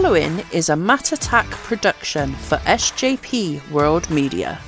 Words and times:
following 0.00 0.44
is 0.52 0.68
a 0.68 0.76
Matt 0.76 1.10
Attack 1.10 1.50
production 1.50 2.32
for 2.32 2.56
SJP 2.58 3.68
World 3.72 4.08
Media. 4.10 4.60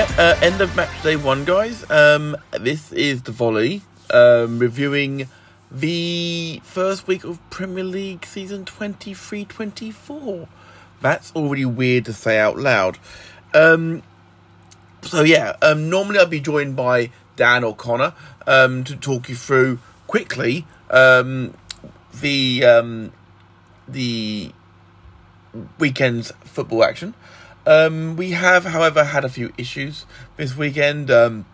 Yeah, 0.00 0.14
uh, 0.16 0.36
end 0.40 0.62
of 0.62 0.74
match 0.76 1.02
day 1.02 1.16
one, 1.16 1.44
guys. 1.44 1.84
Um, 1.90 2.34
this 2.58 2.90
is 2.90 3.20
the 3.24 3.32
volley 3.32 3.82
um, 4.08 4.58
reviewing 4.58 5.28
the 5.70 6.62
first 6.64 7.06
week 7.06 7.22
of 7.22 7.38
Premier 7.50 7.84
League 7.84 8.24
season 8.24 8.64
23-24. 8.64 10.48
That's 11.02 11.30
already 11.36 11.66
weird 11.66 12.06
to 12.06 12.14
say 12.14 12.38
out 12.38 12.56
loud. 12.56 12.96
Um, 13.52 14.02
so 15.02 15.20
yeah, 15.22 15.56
um, 15.60 15.90
normally 15.90 16.18
I'd 16.18 16.30
be 16.30 16.40
joined 16.40 16.76
by 16.76 17.10
Dan 17.36 17.62
or 17.62 17.76
Konor 17.76 18.14
um, 18.46 18.84
to 18.84 18.96
talk 18.96 19.28
you 19.28 19.34
through 19.34 19.80
quickly 20.06 20.64
um, 20.88 21.52
the 22.22 22.64
um, 22.64 23.12
the 23.86 24.50
weekend's 25.78 26.32
football 26.46 26.84
action. 26.84 27.12
Um, 27.66 28.16
we 28.16 28.30
have, 28.30 28.64
however, 28.64 29.04
had 29.04 29.24
a 29.24 29.28
few 29.28 29.52
issues 29.58 30.06
this 30.36 30.56
weekend. 30.56 31.10
Um, 31.10 31.46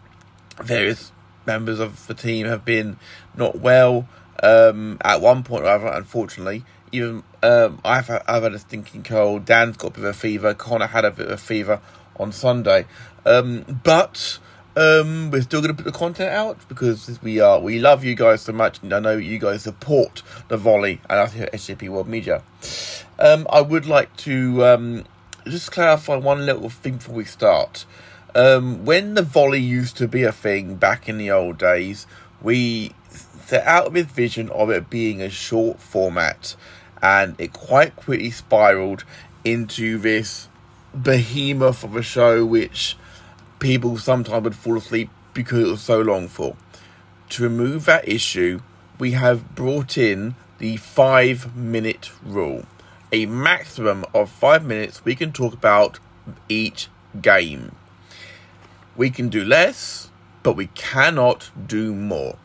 various 0.63 1.13
members 1.47 1.81
of 1.81 2.07
the 2.07 2.15
team 2.15 2.47
have 2.47 2.65
been 2.65 2.99
not 3.37 3.59
well. 3.59 4.09
Um, 4.43 4.99
at 5.03 5.21
one 5.21 5.43
point, 5.43 5.65
rather, 5.65 5.87
unfortunately, 5.87 6.65
even 6.93 7.23
um, 7.43 7.81
I've, 7.85 8.11
I've 8.11 8.43
had 8.43 8.55
a 8.55 8.59
stinking 8.59 9.03
cold. 9.03 9.45
Dan's 9.45 9.77
got 9.77 9.89
a 9.89 9.91
bit 9.91 10.05
of 10.05 10.11
a 10.11 10.13
fever. 10.13 10.55
Konor 10.55 10.89
had 10.89 11.05
a 11.05 11.11
bit 11.11 11.27
of 11.27 11.33
a 11.33 11.39
fever 11.39 11.81
on 12.19 12.33
Sunday. 12.33 12.87
Um, 13.25 13.81
but 13.83 14.39
um, 14.77 15.31
we're 15.31 15.43
still 15.43 15.61
going 15.63 15.75
to 15.75 15.83
put 15.83 15.91
the 15.91 15.99
content 15.99 16.31
out 16.31 16.59
because 16.69 17.19
we 17.23 17.41
are 17.41 17.59
we 17.59 17.79
love 17.79 18.05
you 18.05 18.15
guys 18.15 18.43
so 18.43 18.53
much, 18.53 18.83
and 18.83 18.93
I 18.93 19.01
know 19.01 19.17
you 19.17 19.39
guys 19.39 19.63
support 19.63 20.23
the 20.49 20.57
volley 20.57 21.01
and 21.09 21.21
I 21.21 21.27
think 21.27 21.51
SJP 21.51 21.89
World 21.89 22.09
Media. 22.09 22.43
Um, 23.19 23.47
I 23.51 23.63
would 23.63 23.87
like 23.87 24.15
to 24.19 24.65
um, 24.67 25.05
just 25.47 25.73
clarify 25.73 26.17
one 26.17 26.45
little 26.47 26.71
thing 26.71 26.97
before 26.97 27.15
we 27.15 27.25
start. 27.25 27.87
Um, 28.35 28.85
when 28.85 29.15
the 29.15 29.23
volley 29.23 29.61
used 29.61 29.97
to 29.99 30.09
be 30.09 30.23
a 30.23 30.33
thing 30.33 30.75
back 30.77 31.09
in 31.09 31.19
the 31.19 31.31
old 31.31 31.59
days, 31.59 32.07
we 32.43 32.95
set 33.09 33.65
out 33.65 33.93
with 33.93 34.11
vision 34.11 34.51
of 34.51 34.71
it 34.71 34.91
being 34.91 35.23
a 35.23 35.31
short 35.31 35.81
format, 35.81 36.57
and 37.01 37.35
it 37.39 37.53
quite 37.53 37.97
quickly 37.97 38.31
spiraled 38.31 39.05
into 39.45 39.99
this 39.99 40.49
behemoth 41.01 41.85
of 41.85 41.95
a 41.97 42.03
show 42.03 42.45
which 42.45 42.97
people 43.59 43.99
sometimes 43.99 44.45
would 44.45 44.57
fall 44.57 44.77
asleep 44.77 45.11
because 45.33 45.61
it 45.61 45.71
was 45.71 45.83
so 45.83 46.01
long 46.01 46.29
for. 46.29 46.57
To 47.31 47.43
remove 47.43 47.85
that 47.85 48.09
issue, 48.09 48.61
we 48.99 49.13
have 49.13 49.55
brought 49.55 49.97
in 49.97 50.35
the 50.59 50.77
five 50.77 51.57
minute 51.57 52.11
rule. 52.25 52.65
A 53.13 53.27
maximum 53.27 54.05
of 54.13 54.31
five 54.31 54.65
minutes 54.65 55.05
we 55.05 55.15
can 55.15 55.33
talk 55.33 55.55
about 55.55 56.01
each 56.49 56.89
game. 57.23 57.77
We 58.97 59.11
can 59.11 59.29
do 59.29 59.45
less, 59.45 60.11
but 60.43 60.57
we 60.57 60.67
cannot 60.69 61.51
do 61.67 61.95
more. 61.95 62.37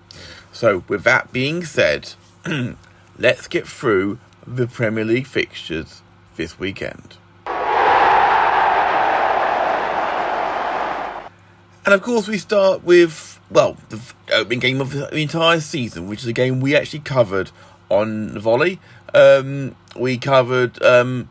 So, 0.52 0.84
with 0.88 1.04
that 1.04 1.32
being 1.32 1.64
said, 1.64 2.14
let's 3.18 3.48
get 3.48 3.68
through 3.68 4.20
the 4.46 4.68
Premier 4.68 5.06
League 5.06 5.28
fixtures 5.28 6.02
this 6.36 6.60
weekend. 6.60 7.18
And 11.84 11.96
of 11.96 12.04
course, 12.04 12.28
we 12.28 12.38
start 12.38 12.84
with, 12.84 13.40
well, 13.50 13.78
the 13.90 14.00
opening 14.34 14.60
game 14.60 14.82
of 14.82 14.92
the 14.92 15.16
entire 15.18 15.60
season, 15.60 16.08
which 16.08 16.22
is 16.22 16.28
a 16.28 16.34
game 16.34 16.60
we 16.60 16.76
actually 16.76 17.00
covered 17.00 17.50
on 17.90 18.38
volley. 18.40 18.80
Um, 19.14 19.76
we 19.96 20.18
covered 20.18 20.82
um, 20.84 21.30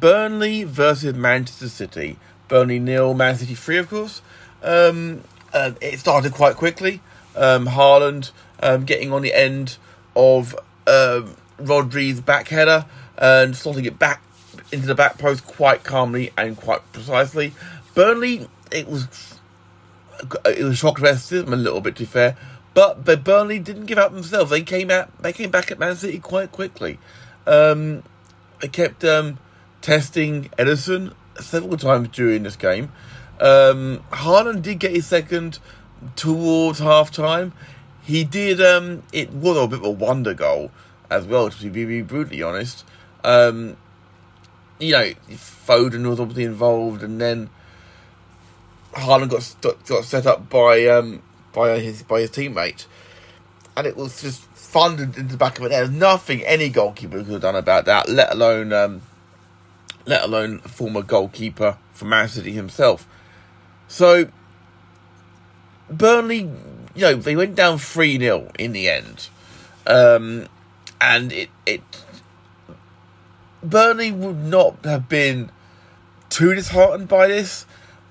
Burnley 0.00 0.64
versus 0.64 1.14
Manchester 1.14 1.68
City. 1.68 2.18
Burnley 2.48 2.78
nil, 2.78 3.14
Man 3.14 3.36
City 3.36 3.54
three, 3.54 3.78
of 3.78 3.88
course. 3.90 4.22
Um, 4.62 5.22
uh, 5.52 5.72
it 5.80 5.98
started 5.98 6.32
quite 6.32 6.56
quickly. 6.56 7.00
Um, 7.36 7.66
Haaland 7.66 8.32
um, 8.60 8.84
getting 8.84 9.12
on 9.12 9.22
the 9.22 9.34
end 9.34 9.76
of 10.16 10.54
um, 10.86 11.36
Rodri's 11.58 12.20
back 12.20 12.48
header 12.48 12.86
and 13.16 13.54
slotting 13.54 13.86
it 13.86 13.98
back 13.98 14.22
into 14.72 14.86
the 14.86 14.94
back 14.94 15.18
post 15.18 15.46
quite 15.46 15.84
calmly 15.84 16.32
and 16.36 16.56
quite 16.56 16.80
precisely. 16.92 17.52
Burnley, 17.94 18.48
it 18.70 18.88
was 18.88 19.38
it 20.44 20.64
was 20.64 20.78
shock 20.78 20.98
them 21.00 21.52
a 21.52 21.56
little 21.56 21.80
bit, 21.80 21.96
to 21.96 22.02
be 22.02 22.06
fair. 22.06 22.36
But 22.74 23.04
but 23.04 23.24
Burnley 23.24 23.58
didn't 23.58 23.86
give 23.86 23.98
up 23.98 24.12
themselves. 24.12 24.50
They 24.50 24.62
came 24.62 24.90
out. 24.90 25.22
They 25.22 25.32
came 25.32 25.50
back 25.50 25.70
at 25.70 25.78
Man 25.78 25.96
City 25.96 26.18
quite 26.18 26.52
quickly. 26.52 26.98
Um, 27.48 28.02
they 28.60 28.68
kept 28.68 29.04
um, 29.04 29.38
testing 29.80 30.50
Ederson 30.58 31.14
several 31.40 31.76
times 31.76 32.08
during 32.08 32.42
this 32.42 32.56
game. 32.56 32.92
Um, 33.40 34.04
Haaland 34.10 34.62
did 34.62 34.80
get 34.80 34.92
his 34.92 35.06
second 35.06 35.58
towards 36.14 36.78
half 36.78 37.10
time. 37.10 37.52
He 38.02 38.24
did. 38.24 38.60
Um, 38.60 39.02
it 39.12 39.32
was 39.32 39.56
a 39.56 39.66
bit 39.66 39.78
of 39.78 39.84
a 39.84 39.90
wonder 39.90 40.34
goal 40.34 40.70
as 41.10 41.26
well, 41.26 41.48
to 41.50 41.70
be, 41.70 41.84
be 41.84 42.02
brutally 42.02 42.42
honest. 42.42 42.84
Um, 43.24 43.76
you 44.78 44.92
know, 44.92 45.12
Foden 45.30 46.08
was 46.08 46.20
obviously 46.20 46.44
involved, 46.44 47.02
and 47.02 47.20
then 47.20 47.50
Haaland 48.92 49.30
got 49.30 49.86
got 49.86 50.04
set 50.04 50.26
up 50.26 50.50
by 50.50 50.86
um, 50.86 51.22
by 51.52 51.78
his 51.78 52.02
by 52.02 52.20
his 52.20 52.30
teammate, 52.30 52.86
and 53.76 53.86
it 53.86 53.96
was 53.96 54.22
just 54.22 54.47
funded 54.68 55.16
into 55.16 55.32
the 55.32 55.38
back 55.38 55.58
of 55.58 55.64
it. 55.64 55.70
There's 55.70 55.90
nothing 55.90 56.42
any 56.42 56.68
goalkeeper 56.68 57.18
could 57.18 57.32
have 57.32 57.40
done 57.40 57.56
about 57.56 57.86
that, 57.86 58.08
let 58.08 58.32
alone 58.32 58.72
um, 58.72 59.00
let 60.04 60.22
alone 60.22 60.60
a 60.64 60.68
former 60.68 61.02
goalkeeper 61.02 61.78
for 61.92 62.04
Man 62.04 62.28
City 62.28 62.52
himself. 62.52 63.08
So 63.88 64.28
Burnley, 65.90 66.50
you 66.94 67.00
know, 67.00 67.14
they 67.14 67.34
went 67.34 67.54
down 67.54 67.78
three 67.78 68.18
0 68.18 68.50
in 68.58 68.72
the 68.72 68.90
end, 68.90 69.28
um, 69.86 70.48
and 71.00 71.32
it 71.32 71.48
it 71.64 71.82
Burnley 73.62 74.12
would 74.12 74.36
not 74.36 74.84
have 74.84 75.08
been 75.08 75.50
too 76.28 76.54
disheartened 76.54 77.08
by 77.08 77.26
this. 77.26 77.64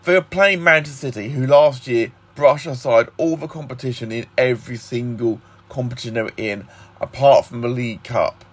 They 0.05 0.15
were 0.15 0.21
playing 0.21 0.63
Manchester 0.63 1.11
City, 1.11 1.29
who 1.29 1.45
last 1.45 1.85
year 1.85 2.11
brushed 2.33 2.65
aside 2.65 3.09
all 3.17 3.37
the 3.37 3.47
competition 3.47 4.11
in 4.11 4.25
every 4.37 4.77
single 4.77 5.39
competition 5.77 6.15
they 6.15 6.23
were 6.23 6.31
in, 6.37 6.67
apart 6.99 7.45
from 7.45 7.61
the 7.61 7.67
League 7.67 8.03
Cup. 8.03 8.43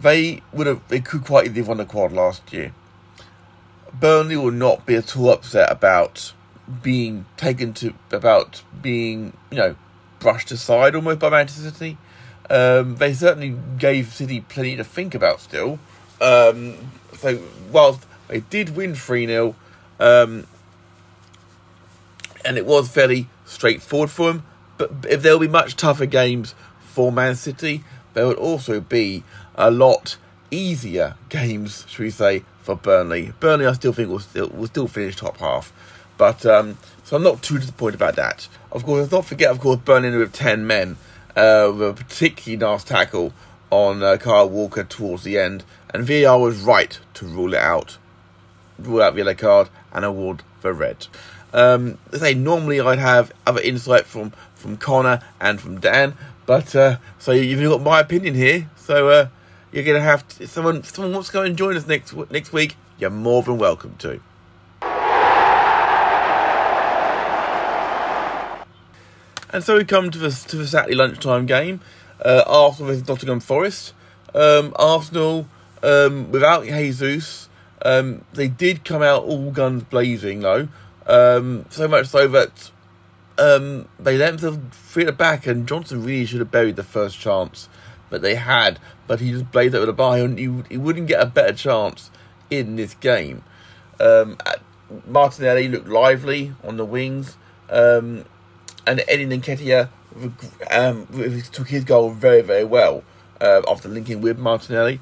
They 0.00 0.40
would 0.52 0.68
have, 0.68 0.86
they 0.88 1.00
could 1.00 1.24
quite 1.24 1.46
easily 1.46 1.60
have 1.60 1.68
won 1.68 1.78
the 1.78 1.84
quad 1.84 2.12
last 2.12 2.52
year. 2.52 2.72
Burnley 3.92 4.36
will 4.36 4.52
not 4.52 4.86
be 4.86 4.94
at 4.94 5.16
all 5.16 5.30
upset 5.30 5.70
about 5.70 6.32
being 6.80 7.26
taken 7.36 7.72
to, 7.74 7.92
about 8.12 8.62
being, 8.80 9.36
you 9.50 9.58
know, 9.58 9.76
brushed 10.20 10.52
aside 10.52 10.94
almost 10.94 11.18
by 11.18 11.28
Manchester 11.28 11.70
City. 11.70 11.98
Um, 12.48 12.96
they 12.96 13.14
certainly 13.14 13.56
gave 13.78 14.12
City 14.12 14.40
plenty 14.42 14.76
to 14.76 14.84
think 14.84 15.14
about 15.14 15.40
still. 15.40 15.80
Um, 16.20 16.76
so, 17.18 17.42
whilst 17.70 18.06
they 18.28 18.40
did 18.40 18.76
win 18.76 18.94
3 18.94 19.26
0, 19.26 19.56
um, 19.98 20.46
and 22.44 22.56
it 22.56 22.64
was 22.64 22.88
fairly 22.88 23.28
straightforward 23.44 24.10
for 24.10 24.32
them. 24.32 24.44
But 24.82 25.08
if 25.08 25.22
there 25.22 25.32
will 25.32 25.46
be 25.46 25.48
much 25.48 25.76
tougher 25.76 26.06
games 26.06 26.56
for 26.80 27.12
Man 27.12 27.36
City, 27.36 27.84
there 28.14 28.26
would 28.26 28.36
also 28.36 28.80
be 28.80 29.22
a 29.54 29.70
lot 29.70 30.16
easier 30.50 31.14
games, 31.28 31.86
should 31.88 32.02
we 32.02 32.10
say, 32.10 32.42
for 32.62 32.74
Burnley. 32.74 33.32
Burnley, 33.38 33.66
I 33.66 33.74
still 33.74 33.92
think 33.92 34.08
will 34.08 34.18
still 34.18 34.48
will 34.48 34.66
still 34.66 34.88
finish 34.88 35.14
top 35.14 35.36
half, 35.36 35.72
but 36.18 36.44
um, 36.46 36.78
so 37.04 37.14
I'm 37.14 37.22
not 37.22 37.42
too 37.44 37.58
disappointed 37.58 37.94
about 37.94 38.16
that. 38.16 38.48
Of 38.72 38.84
course, 38.84 39.02
let's 39.02 39.12
not 39.12 39.24
forget, 39.24 39.52
of 39.52 39.60
course, 39.60 39.78
Burnley 39.78 40.10
with 40.16 40.32
ten 40.32 40.66
men, 40.66 40.96
uh, 41.36 41.70
with 41.72 41.88
a 41.90 41.92
particularly 41.92 42.56
nasty 42.56 42.88
tackle 42.88 43.32
on 43.70 44.02
uh, 44.02 44.16
Kyle 44.16 44.48
Walker 44.48 44.82
towards 44.82 45.22
the 45.22 45.38
end, 45.38 45.62
and 45.94 46.04
VAR 46.04 46.40
was 46.40 46.60
right 46.60 46.98
to 47.14 47.24
rule 47.24 47.54
it 47.54 47.60
out, 47.60 47.98
rule 48.80 49.00
out 49.00 49.14
the 49.14 49.18
yellow 49.18 49.34
card 49.34 49.68
and 49.92 50.04
award 50.04 50.42
the 50.62 50.72
red. 50.72 51.06
Um, 51.54 51.98
say 52.12 52.32
normally 52.32 52.80
I'd 52.80 52.98
have 52.98 53.30
other 53.46 53.60
insight 53.60 54.06
from 54.06 54.32
from 54.62 54.78
Konor 54.78 55.22
and 55.40 55.60
from 55.60 55.80
Dan, 55.80 56.14
but 56.46 56.74
uh, 56.74 56.96
so 57.18 57.32
you've 57.32 57.68
got 57.68 57.82
my 57.82 58.00
opinion 58.00 58.34
here. 58.34 58.70
So 58.76 59.08
uh, 59.08 59.28
you're 59.72 59.98
have 59.98 60.26
to, 60.28 60.46
someone 60.46 60.82
someone 60.84 61.12
wants 61.12 61.28
to 61.28 61.32
go 61.32 61.42
and 61.42 61.56
join 61.56 61.76
us 61.76 61.86
next 61.86 62.14
next 62.30 62.52
week. 62.52 62.76
You're 62.98 63.10
more 63.10 63.42
than 63.42 63.58
welcome 63.58 63.96
to. 63.98 64.20
And 69.52 69.62
so 69.62 69.76
we 69.76 69.84
come 69.84 70.10
to 70.10 70.18
the 70.18 70.30
to 70.30 70.56
the 70.56 70.66
Saturday 70.66 70.94
lunchtime 70.94 71.46
game. 71.46 71.80
Uh, 72.24 72.44
Arsenal 72.46 72.92
versus 72.92 73.06
Nottingham 73.06 73.40
Forest. 73.40 73.92
Um, 74.34 74.72
Arsenal 74.76 75.46
um, 75.82 76.30
without 76.30 76.64
Jesus, 76.64 77.48
um, 77.84 78.24
they 78.32 78.48
did 78.48 78.84
come 78.84 79.02
out 79.02 79.24
all 79.24 79.50
guns 79.50 79.82
blazing 79.82 80.40
though. 80.40 80.68
Um, 81.06 81.66
so 81.68 81.88
much 81.88 82.06
so 82.06 82.28
that 82.28 82.70
um, 83.38 83.88
they 83.98 84.16
let 84.16 84.32
themselves 84.32 84.76
free 84.76 85.04
at 85.04 85.06
the 85.06 85.12
back, 85.12 85.46
and 85.46 85.66
Johnson 85.66 86.04
really 86.04 86.26
should 86.26 86.40
have 86.40 86.50
buried 86.50 86.76
the 86.76 86.82
first 86.82 87.18
chance 87.18 87.68
that 88.10 88.22
they 88.22 88.34
had, 88.34 88.78
but 89.06 89.20
he 89.20 89.30
just 89.30 89.50
blazed 89.50 89.74
with 89.74 89.88
a 89.88 89.92
bar, 89.92 90.18
and 90.18 90.38
he, 90.38 90.50
he 90.68 90.76
wouldn't 90.76 91.06
get 91.06 91.20
a 91.20 91.26
better 91.26 91.52
chance 91.52 92.10
in 92.50 92.76
this 92.76 92.94
game. 92.94 93.42
Um, 93.98 94.36
Martinelli 95.06 95.68
looked 95.68 95.88
lively 95.88 96.54
on 96.62 96.76
the 96.76 96.84
wings, 96.84 97.36
um, 97.70 98.24
and 98.86 99.02
Eddie 99.08 99.26
Nketiah 99.26 99.88
um, 100.70 101.06
took 101.52 101.68
his 101.68 101.84
goal 101.84 102.10
very, 102.10 102.42
very 102.42 102.64
well 102.64 103.02
uh, 103.40 103.62
after 103.68 103.88
linking 103.88 104.20
with 104.20 104.38
Martinelli. 104.38 105.00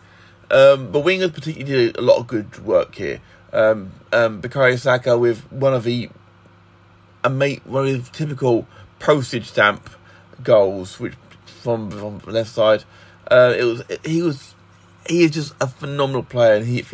Um, 0.51 0.93
the 0.93 1.01
wingers 1.01 1.33
particularly 1.33 1.87
did 1.87 1.97
a 1.97 2.03
lot 2.03 2.19
of 2.19 2.27
good 2.27 2.65
work 2.65 2.95
here. 2.95 3.21
Um, 3.53 3.93
um, 4.13 4.43
Saka 4.77 5.19
with 5.19 5.51
one 5.51 5.75
of 5.75 5.85
the 5.85 6.09
a 7.23 7.31
mate, 7.31 7.63
one 7.67 7.87
of 7.87 8.05
the 8.05 8.11
typical 8.11 8.67
postage 8.99 9.47
stamp 9.47 9.91
goals, 10.43 10.99
which 10.99 11.15
from 11.45 11.91
from 11.91 12.19
the 12.21 12.31
left 12.31 12.51
side. 12.51 12.85
Uh, 13.31 13.55
it 13.57 13.65
was 13.65 13.83
he 14.05 14.23
was 14.23 14.55
he 15.09 15.23
is 15.23 15.31
just 15.31 15.55
a 15.61 15.67
phenomenal 15.67 16.23
player, 16.23 16.55
and 16.55 16.67
he 16.67 16.85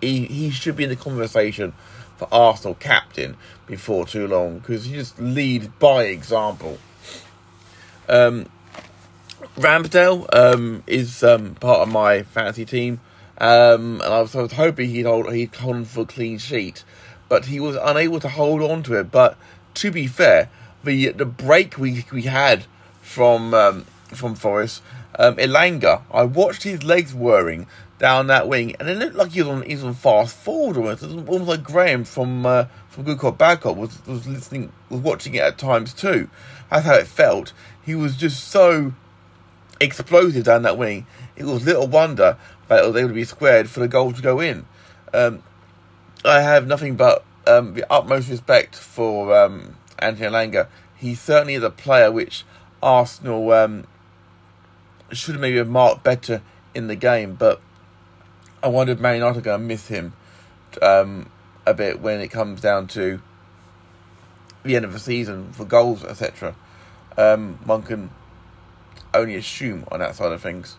he 0.00 0.26
he 0.26 0.50
should 0.50 0.76
be 0.76 0.84
in 0.84 0.90
the 0.90 0.96
conversation 0.96 1.72
for 2.16 2.28
Arsenal 2.32 2.74
captain 2.74 3.36
before 3.66 4.04
too 4.06 4.26
long 4.26 4.58
because 4.58 4.84
he 4.84 4.94
just 4.94 5.18
leads 5.20 5.68
by 5.68 6.04
example. 6.04 6.78
Um, 8.08 8.46
Ramsdale 9.56 10.26
um, 10.34 10.82
is 10.86 11.22
um, 11.22 11.54
part 11.56 11.80
of 11.80 11.88
my 11.88 12.22
fantasy 12.22 12.64
team, 12.64 13.00
um, 13.38 14.00
and 14.00 14.14
I 14.14 14.20
was, 14.20 14.34
I 14.34 14.42
was, 14.42 14.52
hoping 14.52 14.90
he'd 14.90 15.06
hold 15.06 15.32
he'd 15.32 15.54
hold 15.54 15.76
on 15.76 15.84
for 15.84 16.00
a 16.00 16.06
clean 16.06 16.38
sheet, 16.38 16.84
but 17.28 17.46
he 17.46 17.60
was 17.60 17.76
unable 17.76 18.18
to 18.20 18.28
hold 18.28 18.62
on 18.62 18.82
to 18.84 18.94
it. 18.94 19.10
But 19.12 19.36
to 19.74 19.90
be 19.90 20.06
fair, 20.06 20.50
the 20.84 21.10
the 21.10 21.26
break 21.26 21.78
we 21.78 22.04
we 22.12 22.22
had 22.22 22.64
from 23.00 23.54
um, 23.54 23.84
from 24.08 24.34
Forest, 24.34 24.82
um, 25.18 25.36
Elanga, 25.36 26.02
I 26.10 26.24
watched 26.24 26.62
his 26.62 26.82
legs 26.82 27.14
whirring 27.14 27.66
down 27.98 28.28
that 28.28 28.48
wing, 28.48 28.76
and 28.78 28.88
it 28.88 28.96
looked 28.96 29.16
like 29.16 29.32
he 29.32 29.42
was 29.42 29.48
on 29.48 29.62
he 29.62 29.74
was 29.74 29.84
on 29.84 29.94
fast 29.94 30.36
forward 30.36 30.76
almost. 30.76 31.02
Almost 31.02 31.48
like 31.48 31.62
Graham 31.62 32.04
from 32.04 32.46
uh, 32.46 32.66
from 32.88 33.04
Good 33.04 33.18
Cop 33.18 33.38
Bad 33.38 33.60
Cop 33.60 33.76
was 33.76 34.04
was 34.06 34.26
listening 34.26 34.72
was 34.88 35.00
watching 35.00 35.34
it 35.34 35.42
at 35.42 35.58
times 35.58 35.92
too. 35.92 36.30
That's 36.70 36.86
how 36.86 36.94
it 36.94 37.06
felt. 37.06 37.52
He 37.84 37.94
was 37.94 38.16
just 38.16 38.48
so 38.48 38.92
explosive 39.80 40.44
down 40.44 40.62
that 40.62 40.78
wing. 40.78 41.06
It 41.36 41.44
was 41.44 41.64
little 41.64 41.86
wonder 41.86 42.36
that 42.68 42.84
able 42.84 43.08
to 43.08 43.14
be 43.14 43.24
squared 43.24 43.70
for 43.70 43.80
the 43.80 43.88
goal 43.88 44.12
to 44.12 44.22
go 44.22 44.40
in. 44.40 44.66
Um, 45.14 45.42
I 46.24 46.40
have 46.40 46.66
nothing 46.66 46.96
but 46.96 47.24
um, 47.48 47.74
the 47.74 47.90
utmost 47.92 48.28
respect 48.28 48.76
for 48.76 49.34
um, 49.34 49.76
Anthony 49.98 50.28
Elanga. 50.28 50.68
He 50.96 51.14
certainly 51.14 51.54
is 51.54 51.62
a 51.62 51.70
player 51.70 52.10
which 52.10 52.44
Arsenal 52.82 53.50
um, 53.52 53.86
should 55.12 55.38
maybe 55.40 55.56
have 55.58 55.68
marked 55.68 56.02
better 56.02 56.42
in 56.74 56.86
the 56.88 56.96
game, 56.96 57.34
but 57.34 57.60
I 58.62 58.68
wonder 58.68 58.92
if 58.92 58.98
Man 58.98 59.22
are 59.22 59.32
going 59.32 59.42
to 59.42 59.58
miss 59.58 59.88
him 59.88 60.12
um, 60.82 61.30
a 61.66 61.74
bit 61.74 62.00
when 62.00 62.20
it 62.20 62.28
comes 62.28 62.60
down 62.60 62.86
to 62.88 63.20
the 64.64 64.76
end 64.76 64.84
of 64.84 64.92
the 64.92 64.98
season 64.98 65.52
for 65.52 65.64
goals, 65.64 66.04
etc. 66.04 66.54
Um, 67.16 67.58
one 67.64 67.82
can 67.82 68.10
only 69.14 69.36
assume 69.36 69.84
on 69.90 70.00
that 70.00 70.16
side 70.16 70.32
of 70.32 70.42
things. 70.42 70.76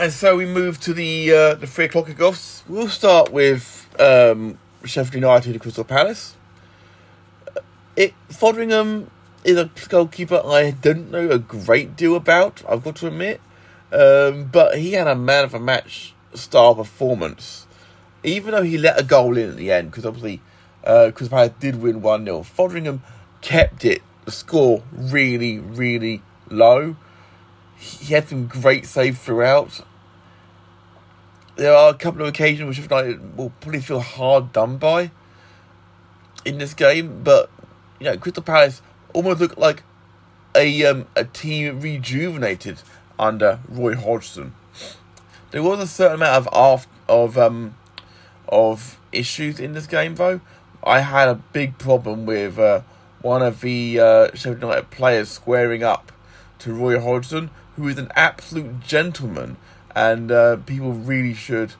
And 0.00 0.12
so 0.12 0.36
we 0.36 0.46
move 0.46 0.78
to 0.82 0.94
the 0.94 1.32
uh, 1.32 1.54
the 1.56 1.66
three 1.66 1.86
o'clock 1.86 2.06
kickoffs. 2.06 2.62
We'll 2.68 2.88
start 2.88 3.32
with 3.32 3.88
um, 3.98 4.56
Sheffield 4.84 5.14
United 5.14 5.50
and 5.50 5.60
Crystal 5.60 5.82
Palace. 5.82 6.36
It 7.96 8.14
Foderingham 8.28 9.08
is 9.42 9.56
a 9.56 9.68
goalkeeper 9.88 10.40
I 10.44 10.70
don't 10.70 11.10
know 11.10 11.28
a 11.30 11.40
great 11.40 11.96
deal 11.96 12.14
about. 12.14 12.62
I've 12.68 12.84
got 12.84 12.94
to 12.96 13.08
admit, 13.08 13.40
um, 13.90 14.44
but 14.44 14.78
he 14.78 14.92
had 14.92 15.08
a 15.08 15.16
man 15.16 15.42
of 15.42 15.52
a 15.52 15.58
match 15.58 16.14
star 16.32 16.76
performance. 16.76 17.66
Even 18.22 18.52
though 18.52 18.62
he 18.62 18.78
let 18.78 19.00
a 19.00 19.02
goal 19.02 19.36
in 19.36 19.50
at 19.50 19.56
the 19.56 19.72
end, 19.72 19.90
because 19.90 20.06
obviously 20.06 20.40
uh, 20.84 21.10
Crystal 21.12 21.36
Palace 21.36 21.54
did 21.58 21.82
win 21.82 22.02
one 22.02 22.24
0 22.24 22.42
Foderingham 22.42 23.00
kept 23.40 23.84
it 23.84 24.02
the 24.26 24.30
score 24.30 24.84
really 24.92 25.58
really 25.58 26.22
low. 26.48 26.94
He 27.76 28.14
had 28.14 28.28
some 28.28 28.46
great 28.46 28.86
saves 28.86 29.18
throughout 29.18 29.82
there 31.58 31.74
are 31.74 31.90
a 31.90 31.94
couple 31.94 32.22
of 32.22 32.28
occasions 32.28 32.68
which 32.68 32.78
United 32.78 33.36
will 33.36 33.50
probably 33.60 33.80
feel 33.80 34.00
hard 34.00 34.52
done 34.52 34.78
by 34.78 35.10
in 36.44 36.58
this 36.58 36.72
game, 36.72 37.22
but 37.24 37.50
you 37.98 38.06
know, 38.06 38.16
Crystal 38.16 38.42
Palace 38.42 38.80
almost 39.12 39.40
looked 39.40 39.58
like 39.58 39.82
a 40.54 40.86
um, 40.86 41.06
a 41.16 41.24
team 41.24 41.80
rejuvenated 41.80 42.80
under 43.18 43.58
Roy 43.68 43.96
Hodgson. 43.96 44.54
There 45.50 45.62
was 45.62 45.80
a 45.80 45.86
certain 45.88 46.16
amount 46.16 46.46
of 46.46 46.86
of 47.08 47.36
um 47.36 47.74
of 48.48 48.98
issues 49.10 49.58
in 49.58 49.72
this 49.74 49.88
game 49.88 50.14
though. 50.14 50.40
I 50.84 51.00
had 51.00 51.28
a 51.28 51.34
big 51.34 51.76
problem 51.78 52.24
with 52.24 52.56
uh, 52.56 52.82
one 53.20 53.42
of 53.42 53.62
the 53.62 53.98
uh, 53.98 54.28
Sheffield 54.28 54.62
United 54.62 54.90
players 54.90 55.28
squaring 55.28 55.82
up 55.82 56.12
to 56.60 56.72
Roy 56.72 57.00
Hodgson, 57.00 57.50
who 57.74 57.88
is 57.88 57.98
an 57.98 58.12
absolute 58.14 58.78
gentleman 58.80 59.56
and 59.98 60.30
uh, 60.30 60.56
people 60.58 60.92
really 60.92 61.34
should 61.34 61.74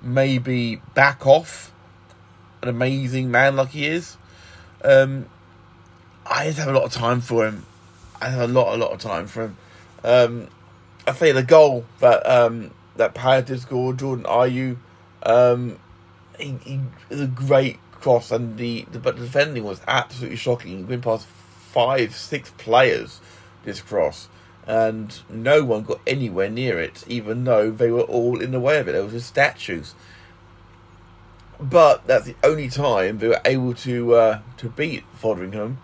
maybe 0.00 0.80
back 0.94 1.26
off 1.26 1.70
an 2.62 2.68
amazing 2.70 3.30
man 3.30 3.56
like 3.56 3.68
he 3.68 3.86
is. 3.86 4.16
Um, 4.82 5.26
I 6.24 6.46
just 6.46 6.58
have 6.58 6.68
a 6.68 6.72
lot 6.72 6.84
of 6.84 6.92
time 6.92 7.20
for 7.20 7.46
him. 7.46 7.66
I 8.22 8.30
have 8.30 8.48
a 8.48 8.52
lot, 8.52 8.74
a 8.74 8.78
lot 8.78 8.92
of 8.92 9.00
time 9.00 9.26
for 9.26 9.44
him. 9.44 9.56
Um, 10.02 10.48
I 11.06 11.12
say 11.12 11.30
the 11.32 11.42
goal 11.42 11.84
that 12.00 12.26
um, 12.26 12.70
that 12.96 13.12
Palace 13.12 13.44
did 13.44 13.60
score, 13.60 13.92
Jordan 13.92 14.24
Ayew, 14.24 14.78
um, 15.24 15.78
he, 16.38 16.56
he 16.64 16.80
a 17.10 17.26
great 17.26 17.78
cross, 17.92 18.30
and 18.30 18.56
the, 18.56 18.86
the 18.90 18.98
but 18.98 19.16
the 19.16 19.24
defending 19.26 19.64
was 19.64 19.82
absolutely 19.86 20.38
shocking. 20.38 20.78
He 20.78 20.84
went 20.84 21.02
past 21.02 21.26
five, 21.26 22.16
six 22.16 22.50
players 22.56 23.20
this 23.64 23.82
cross 23.82 24.28
and 24.68 25.20
no 25.30 25.64
one 25.64 25.82
got 25.82 25.98
anywhere 26.06 26.50
near 26.50 26.78
it, 26.78 27.02
even 27.08 27.44
though 27.44 27.70
they 27.70 27.90
were 27.90 28.02
all 28.02 28.38
in 28.40 28.50
the 28.50 28.60
way 28.60 28.78
of 28.78 28.86
it. 28.86 28.92
There 28.92 29.02
was 29.02 29.14
just 29.14 29.28
statues. 29.28 29.94
But 31.58 32.06
that's 32.06 32.26
the 32.26 32.36
only 32.44 32.68
time 32.68 33.18
they 33.18 33.28
were 33.28 33.40
able 33.46 33.74
to 33.74 34.14
uh, 34.14 34.40
to 34.58 34.68
beat 34.68 35.04
Foderingham. 35.20 35.78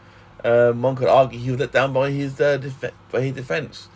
Um, 0.44 0.82
one 0.82 0.94
could 0.94 1.08
argue 1.08 1.38
he 1.38 1.50
was 1.50 1.60
let 1.60 1.72
down 1.72 1.94
by 1.94 2.10
his 2.10 2.38
uh, 2.38 2.58
def- 2.58 2.92
by 3.10 3.22
his 3.22 3.32
defence. 3.32 3.88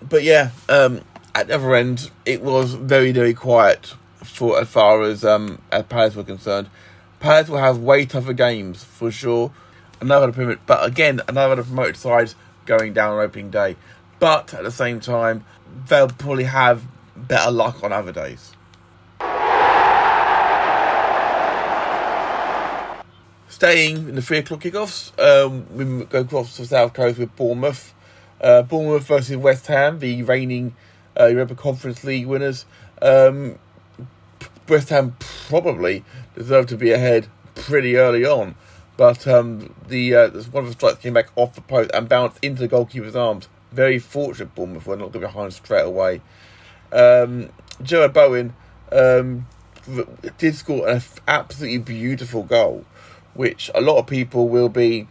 But 0.00 0.22
yeah, 0.22 0.50
um, 0.68 1.00
at 1.34 1.48
the 1.48 1.56
other 1.56 1.74
end, 1.74 2.10
it 2.24 2.42
was 2.42 2.74
very 2.74 3.10
very 3.10 3.34
quiet 3.34 3.94
for 4.22 4.60
as 4.60 4.68
far 4.68 5.02
as 5.02 5.24
um, 5.24 5.60
as 5.72 5.82
Palace 5.84 6.14
were 6.14 6.22
concerned. 6.22 6.70
Palace 7.18 7.48
will 7.48 7.58
have 7.58 7.78
way 7.78 8.06
tougher 8.06 8.34
games 8.34 8.84
for 8.84 9.10
sure. 9.10 9.52
Another 10.00 10.30
promoted, 10.30 10.60
but 10.66 10.86
again, 10.86 11.20
another 11.26 11.62
promoted 11.62 11.96
sides 11.96 12.36
going 12.66 12.92
down 12.92 13.14
on 13.14 13.20
opening 13.20 13.50
day. 13.50 13.76
But 14.18 14.54
at 14.54 14.64
the 14.64 14.70
same 14.70 15.00
time, 15.00 15.44
they'll 15.88 16.08
probably 16.08 16.44
have 16.44 16.84
better 17.16 17.50
luck 17.50 17.82
on 17.82 17.92
other 17.92 18.12
days. 18.12 18.52
Staying 23.48 24.08
in 24.08 24.14
the 24.16 24.22
three 24.22 24.38
o'clock 24.38 24.60
kickoffs, 24.60 25.16
um, 25.18 25.66
we 25.76 26.04
go 26.06 26.20
across 26.20 26.56
to 26.56 26.66
South 26.66 26.92
Coast 26.92 27.18
with 27.18 27.34
Bournemouth. 27.36 27.94
Uh, 28.40 28.62
Bournemouth 28.62 29.06
versus 29.06 29.36
West 29.36 29.68
Ham, 29.68 30.00
the 30.00 30.22
reigning 30.22 30.74
uh, 31.18 31.26
Europa 31.26 31.54
Conference 31.54 32.02
League 32.02 32.26
winners. 32.26 32.66
Um, 33.00 33.58
West 34.68 34.88
Ham 34.88 35.16
probably 35.48 36.04
deserve 36.34 36.66
to 36.66 36.76
be 36.76 36.90
ahead 36.90 37.28
pretty 37.54 37.96
early 37.96 38.24
on. 38.24 38.56
But 38.96 39.26
um, 39.26 39.74
the 39.88 40.14
uh, 40.14 40.30
one 40.50 40.64
of 40.64 40.70
the 40.70 40.72
strikes 40.72 40.98
came 40.98 41.14
back 41.14 41.28
off 41.36 41.54
the 41.54 41.60
post 41.60 41.90
and 41.92 42.08
bounced 42.08 42.38
into 42.42 42.62
the 42.62 42.68
goalkeeper's 42.68 43.16
arms. 43.16 43.48
Very 43.72 43.98
fortunate 43.98 44.54
Bournemouth 44.54 44.86
were 44.86 44.96
not 44.96 45.10
going 45.10 45.24
behind 45.24 45.52
straight 45.52 45.82
away. 45.82 46.20
Um, 46.92 47.50
Bowen 47.82 48.54
um, 48.92 49.46
did 50.38 50.54
score 50.54 50.88
an 50.88 51.02
absolutely 51.26 51.78
beautiful 51.78 52.44
goal, 52.44 52.84
which 53.34 53.70
a 53.74 53.80
lot 53.80 53.98
of 53.98 54.06
people 54.06 54.48
will 54.48 54.68
be 54.68 55.08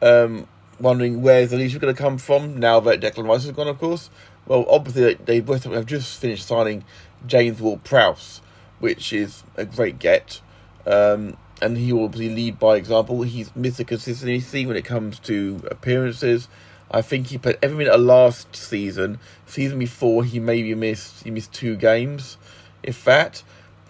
um, 0.00 0.46
wondering 0.78 1.20
where's 1.20 1.52
Alicia 1.52 1.78
going 1.78 1.94
to 1.94 2.00
come 2.00 2.18
from 2.18 2.58
now 2.58 2.78
that 2.80 3.00
Declan 3.00 3.26
Rice 3.26 3.44
has 3.44 3.52
gone, 3.52 3.68
of 3.68 3.78
course. 3.78 4.08
Well, 4.46 4.66
obviously, 4.68 5.14
they 5.14 5.40
Ham 5.40 5.72
have 5.72 5.86
just 5.86 6.18
finished 6.18 6.46
signing 6.46 6.84
James 7.26 7.60
Ward 7.60 7.84
Prowse, 7.84 8.40
which 8.80 9.12
is 9.12 9.44
a 9.56 9.64
great 9.64 9.98
get. 9.98 10.40
Um, 10.86 11.36
and 11.62 11.78
he 11.78 11.92
will 11.92 12.04
obviously 12.04 12.34
lead 12.34 12.58
by 12.58 12.76
example. 12.76 13.22
He's 13.22 13.54
missed 13.54 13.78
the 13.78 13.84
consistency 13.84 14.66
when 14.66 14.76
it 14.76 14.84
comes 14.84 15.20
to 15.20 15.62
appearances. 15.70 16.48
I 16.90 17.00
think 17.02 17.28
he 17.28 17.38
played 17.38 17.58
every 17.62 17.78
minute 17.78 17.94
of 17.94 18.00
last 18.00 18.54
season. 18.54 19.20
Season 19.46 19.78
before, 19.78 20.24
he 20.24 20.40
maybe 20.40 20.74
missed 20.74 21.22
he 21.22 21.30
missed 21.30 21.52
two 21.52 21.76
games, 21.76 22.36
if 22.82 23.04
that. 23.04 23.44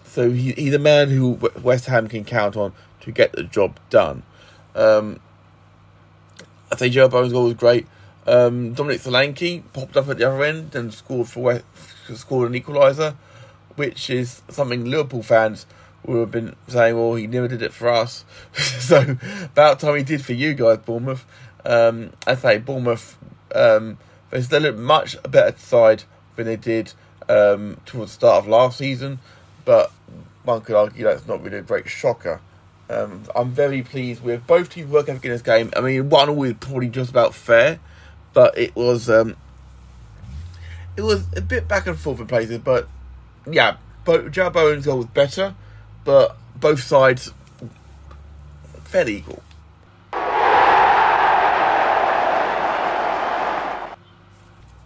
So 0.05 0.29
he, 0.29 0.51
he's 0.51 0.73
a 0.73 0.79
man 0.79 1.09
who 1.09 1.39
West 1.61 1.87
Ham 1.87 2.07
can 2.07 2.23
count 2.23 2.55
on 2.55 2.73
to 3.01 3.11
get 3.11 3.31
the 3.33 3.43
job 3.43 3.79
done. 3.89 4.21
Um, 4.75 5.19
I 6.71 6.75
say 6.75 6.89
Joe 6.89 7.09
Bowen's 7.09 7.33
goal 7.33 7.45
was 7.45 7.55
great. 7.55 7.87
Um, 8.27 8.73
Dominic 8.73 9.01
Solanke 9.01 9.63
popped 9.73 9.97
up 9.97 10.07
at 10.07 10.19
the 10.19 10.29
other 10.29 10.43
end 10.43 10.75
and 10.75 10.93
scored 10.93 11.27
for 11.27 11.39
West, 11.41 11.65
scored 12.13 12.51
an 12.51 12.61
equaliser, 12.61 13.15
which 13.75 14.09
is 14.11 14.43
something 14.49 14.85
Liverpool 14.85 15.23
fans 15.23 15.65
would 16.05 16.19
have 16.19 16.31
been 16.31 16.55
saying, 16.67 16.95
well, 16.95 17.15
he 17.15 17.27
never 17.27 17.47
did 17.47 17.61
it 17.61 17.73
for 17.73 17.89
us. 17.89 18.25
so 18.53 19.17
about 19.43 19.79
time 19.79 19.97
he 19.97 20.03
did 20.03 20.23
for 20.23 20.33
you 20.33 20.53
guys, 20.53 20.79
Bournemouth. 20.79 21.25
Um, 21.65 22.11
I 22.27 22.35
say 22.35 22.57
Bournemouth, 22.57 23.17
um, 23.55 23.97
they 24.29 24.41
still 24.41 24.61
look 24.61 24.77
much 24.77 25.15
better 25.23 25.57
side 25.57 26.03
than 26.35 26.45
they 26.45 26.55
did 26.55 26.93
um, 27.29 27.79
towards 27.85 28.11
the 28.11 28.15
start 28.15 28.43
of 28.43 28.47
last 28.47 28.77
season, 28.77 29.19
but 29.65 29.91
one 30.43 30.61
could 30.61 30.75
argue 30.75 31.05
that's 31.05 31.27
not 31.27 31.41
really 31.43 31.57
a 31.57 31.61
great 31.61 31.87
shocker. 31.87 32.41
Um, 32.89 33.23
I'm 33.35 33.51
very 33.51 33.81
pleased 33.81 34.23
with 34.23 34.45
both 34.45 34.69
teams' 34.69 34.91
work 34.91 35.07
ethic 35.07 35.25
in 35.25 35.31
this 35.31 35.41
game. 35.41 35.71
I 35.75 35.81
mean, 35.81 36.09
one 36.09 36.29
all 36.29 36.43
is 36.43 36.53
probably 36.59 36.89
just 36.89 37.09
about 37.09 37.33
fair, 37.33 37.79
but 38.33 38.57
it 38.57 38.75
was 38.75 39.09
um, 39.09 39.37
it 40.97 41.01
was 41.01 41.25
a 41.35 41.41
bit 41.41 41.67
back 41.67 41.87
and 41.87 41.97
forth 41.97 42.19
in 42.19 42.27
places. 42.27 42.59
But 42.59 42.87
yeah, 43.49 43.77
Joe 44.29 44.49
Bowen's 44.49 44.85
goal 44.85 44.97
was 44.97 45.07
better, 45.07 45.55
but 46.03 46.37
both 46.59 46.81
sides 46.81 47.33
fairly 48.83 49.17
equal. 49.17 49.41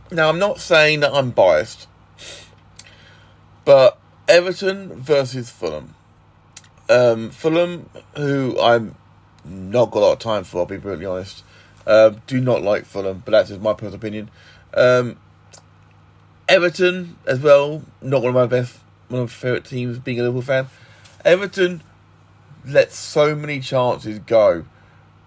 Now, 0.10 0.30
I'm 0.30 0.40
not 0.40 0.60
saying 0.62 1.02
that 1.02 1.14
I'm 1.14 1.32
biased, 1.32 1.88
but 3.66 4.00
Everton 4.28 5.02
versus 5.02 5.50
Fulham. 5.50 5.96
Um, 6.90 7.30
Fulham, 7.30 7.90
who 8.16 8.58
I'm 8.60 8.96
not 9.44 9.92
got 9.92 10.00
a 10.00 10.06
lot 10.06 10.14
of 10.14 10.20
time 10.20 10.46
for, 10.46 10.60
I'll 10.60 10.66
be 10.66 10.78
brutally 10.78 11.06
honest. 11.06 11.44
Uh, 11.86 12.12
do 12.26 12.40
not 12.40 12.62
like 12.62 12.86
Fulham, 12.86 13.22
but 13.26 13.32
that's 13.32 13.50
just 13.50 13.62
my 13.62 13.74
personal 13.74 13.96
opinion. 13.96 14.30
Um, 14.74 15.18
Everton 16.48 17.18
as 17.26 17.42
well, 17.42 17.84
not 18.02 18.22
one 18.22 18.30
of 18.30 18.36
my 18.36 18.46
best, 18.46 18.80
one 19.10 19.24
of 19.24 19.28
my 19.28 19.32
favourite 19.32 19.66
teams. 19.66 20.00
Being 20.00 20.22
a 20.22 20.24
Liverpool 20.24 20.42
fan, 20.42 20.68
Everton 21.26 21.82
let 22.66 22.92
so 22.92 23.36
many 23.36 23.60
chances 23.60 24.20
go. 24.20 24.66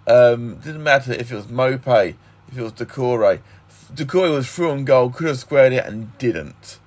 Um, 0.07 0.57
didn't 0.57 0.83
matter 0.83 1.13
if 1.13 1.31
it 1.31 1.37
was 1.37 1.47
Maupay, 1.47 2.15
if 2.51 2.59
it 2.59 2.63
was 2.63 2.73
Doucouré. 2.73 3.41
Doucouré 3.95 4.33
was 4.33 4.49
through 4.51 4.71
on 4.71 4.85
goal, 4.85 5.11
could 5.11 5.29
have 5.29 5.39
squared 5.39 5.73
it 5.73 5.85
and 5.85 6.17
didn't. 6.19 6.79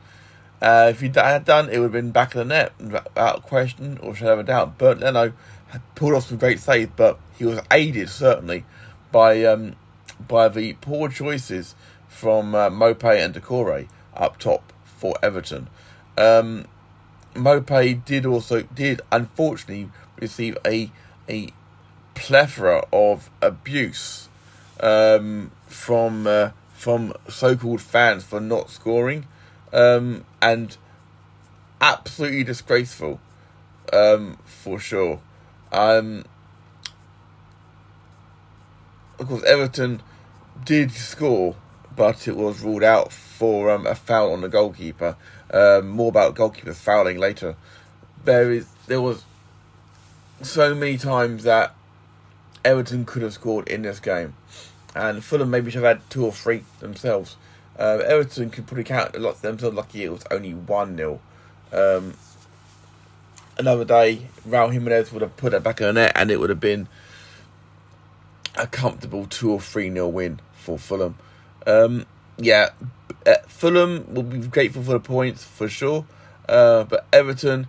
Uh, 0.61 0.87
if 0.89 1.01
he 1.01 1.09
had 1.13 1.43
done, 1.43 1.69
it 1.69 1.77
would 1.79 1.85
have 1.85 1.91
been 1.91 2.11
back 2.11 2.33
of 2.35 2.39
the 2.39 2.45
net 2.45 2.71
without 2.79 3.43
question 3.43 3.97
or 4.01 4.15
shadow 4.15 4.33
of 4.33 4.39
a 4.39 4.43
doubt. 4.43 4.77
Bernd 4.77 5.01
Leno 5.01 5.33
pulled 5.95 6.13
off 6.13 6.27
some 6.27 6.37
great 6.37 6.59
saves, 6.59 6.91
but 6.95 7.19
he 7.37 7.45
was 7.45 7.59
aided 7.71 8.09
certainly 8.09 8.63
by 9.11 9.43
um, 9.43 9.75
by 10.25 10.47
the 10.47 10.73
poor 10.73 11.09
choices 11.09 11.75
from 12.07 12.55
uh, 12.55 12.69
Maupay 12.69 13.23
and 13.23 13.35
Doucouré 13.35 13.89
up 14.15 14.37
top 14.37 14.71
for 14.85 15.15
Everton. 15.21 15.67
Um, 16.17 16.65
Maupay 17.33 18.03
did 18.05 18.25
also 18.25 18.61
did 18.61 19.01
unfortunately 19.11 19.89
receive 20.19 20.57
a 20.65 20.91
a 21.29 21.49
plethora 22.15 22.85
of 22.91 23.29
abuse 23.41 24.29
um, 24.79 25.51
from 25.67 26.27
uh, 26.27 26.51
from 26.73 27.13
so-called 27.27 27.81
fans 27.81 28.23
for 28.23 28.39
not 28.39 28.69
scoring 28.69 29.25
um, 29.71 30.25
and 30.41 30.77
absolutely 31.81 32.43
disgraceful 32.43 33.19
um, 33.91 34.37
for 34.45 34.79
sure. 34.79 35.19
Um, 35.71 36.25
of 39.19 39.27
course, 39.27 39.43
Everton 39.43 40.01
did 40.63 40.91
score, 40.91 41.55
but 41.95 42.27
it 42.27 42.35
was 42.35 42.61
ruled 42.61 42.83
out 42.83 43.11
for 43.11 43.71
um, 43.71 43.87
a 43.87 43.95
foul 43.95 44.33
on 44.33 44.41
the 44.41 44.49
goalkeeper. 44.49 45.15
Um, 45.53 45.89
more 45.89 46.09
about 46.09 46.35
goalkeepers 46.35 46.75
fouling 46.75 47.19
later. 47.19 47.55
There 48.25 48.51
is 48.51 48.67
there 48.87 49.01
was 49.01 49.23
so 50.41 50.73
many 50.73 50.97
times 50.97 51.43
that 51.43 51.75
Everton 52.65 53.05
could 53.05 53.21
have 53.21 53.33
scored 53.33 53.67
in 53.67 53.83
this 53.83 53.99
game, 53.99 54.35
and 54.95 55.23
Fulham 55.23 55.51
maybe 55.51 55.71
should 55.71 55.83
have 55.83 55.97
had 55.99 56.09
two 56.09 56.25
or 56.25 56.31
three 56.31 56.63
themselves. 56.79 57.37
Uh, 57.77 58.01
Everton 58.05 58.49
could 58.49 58.67
probably 58.67 58.83
count 58.83 59.15
a 59.15 59.19
lot 59.19 59.41
themselves 59.41 59.75
lucky 59.75 60.03
it 60.03 60.11
was 60.11 60.23
only 60.29 60.53
1 60.53 60.97
0. 60.97 61.19
Um, 61.71 62.13
another 63.57 63.85
day, 63.85 64.27
Raul 64.47 64.71
Jimenez 64.71 65.11
would 65.11 65.23
have 65.23 65.35
put 65.37 65.53
it 65.53 65.63
back 65.63 65.81
in 65.81 65.87
the 65.87 65.93
net 65.93 66.11
and 66.15 66.29
it 66.29 66.39
would 66.39 66.51
have 66.51 66.59
been 66.59 66.87
a 68.55 68.67
comfortable 68.67 69.25
2 69.25 69.51
or 69.51 69.59
3 69.59 69.91
0 69.91 70.07
win 70.07 70.39
for 70.53 70.77
Fulham. 70.77 71.17
Um, 71.65 72.05
yeah, 72.37 72.69
uh, 73.25 73.35
Fulham 73.47 74.13
will 74.13 74.23
be 74.23 74.39
grateful 74.39 74.83
for 74.83 74.93
the 74.93 74.99
points 74.99 75.43
for 75.43 75.67
sure, 75.67 76.05
uh, 76.49 76.83
but 76.83 77.05
Everton 77.13 77.67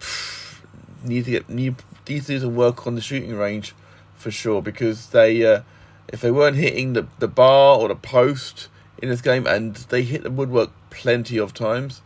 need 1.04 1.24
to 1.24 1.30
get 1.30 1.48
need, 1.48 1.76
need 2.08 2.22
to 2.22 2.26
do 2.26 2.40
some 2.40 2.54
work 2.54 2.86
on 2.86 2.94
the 2.94 3.00
shooting 3.00 3.34
range 3.36 3.74
for 4.14 4.30
sure 4.30 4.60
because 4.60 5.08
they 5.08 5.44
uh, 5.44 5.62
if 6.08 6.20
they 6.20 6.30
weren't 6.30 6.56
hitting 6.56 6.92
the, 6.92 7.06
the 7.18 7.28
bar 7.28 7.78
or 7.78 7.88
the 7.88 7.94
post 7.94 8.68
in 9.00 9.08
this 9.08 9.22
game, 9.22 9.46
and 9.46 9.76
they 9.76 10.02
hit 10.02 10.22
the 10.22 10.30
woodwork 10.30 10.70
plenty 10.90 11.38
of 11.38 11.54
times. 11.54 12.02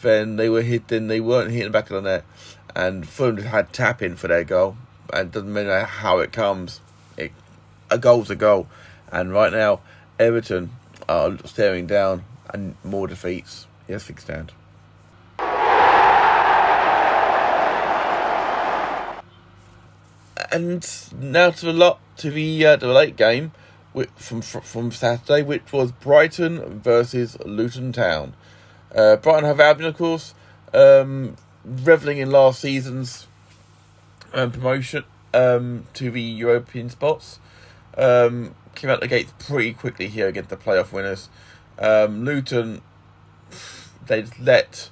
Then 0.00 0.36
they 0.36 0.48
were 0.48 0.62
hit. 0.62 0.88
Then 0.88 1.08
they 1.08 1.20
weren't 1.20 1.50
hitting 1.50 1.68
the 1.68 1.70
back 1.70 1.90
of 1.90 2.02
the 2.02 2.10
net, 2.10 2.24
and 2.74 3.08
Fulham 3.08 3.38
had 3.38 3.72
tap 3.72 4.02
in 4.02 4.16
for 4.16 4.28
their 4.28 4.44
goal. 4.44 4.76
And 5.12 5.28
it 5.28 5.32
doesn't 5.32 5.52
matter 5.52 5.84
how 5.84 6.18
it 6.18 6.32
comes. 6.32 6.80
It, 7.16 7.32
a 7.90 7.98
goal's 7.98 8.30
a 8.30 8.36
goal, 8.36 8.66
and 9.12 9.32
right 9.32 9.52
now 9.52 9.80
Everton 10.18 10.70
are 11.08 11.36
staring 11.44 11.86
down 11.86 12.24
and 12.52 12.74
more 12.84 13.06
defeats. 13.06 13.66
Yes, 13.88 14.06
big 14.06 14.20
stand. 14.20 14.52
And 20.50 20.86
now 21.18 21.50
to 21.50 21.66
the 21.66 21.72
lot 21.72 21.98
to 22.18 22.30
the 22.30 22.66
uh, 22.66 22.76
the 22.76 22.88
late 22.88 23.16
game 23.16 23.52
from 24.16 24.42
from 24.42 24.92
Saturday, 24.92 25.42
which 25.42 25.72
was 25.72 25.92
Brighton 25.92 26.80
versus 26.80 27.38
Luton 27.44 27.92
Town. 27.92 28.34
Uh, 28.94 29.16
Brighton 29.16 29.44
have 29.44 29.60
Albion, 29.60 29.88
of 29.88 29.96
course, 29.96 30.34
um, 30.74 31.36
reveling 31.64 32.18
in 32.18 32.30
last 32.30 32.60
season's 32.60 33.26
um, 34.34 34.50
promotion 34.50 35.04
um, 35.32 35.86
to 35.94 36.10
the 36.10 36.20
European 36.20 36.90
spots. 36.90 37.38
Um, 37.96 38.54
came 38.74 38.90
out 38.90 39.00
the 39.00 39.08
gates 39.08 39.32
pretty 39.38 39.72
quickly 39.72 40.08
here 40.08 40.28
against 40.28 40.50
the 40.50 40.56
playoff 40.56 40.92
winners. 40.92 41.28
Um, 41.78 42.24
Luton, 42.24 42.82
they 44.06 44.24
let 44.40 44.90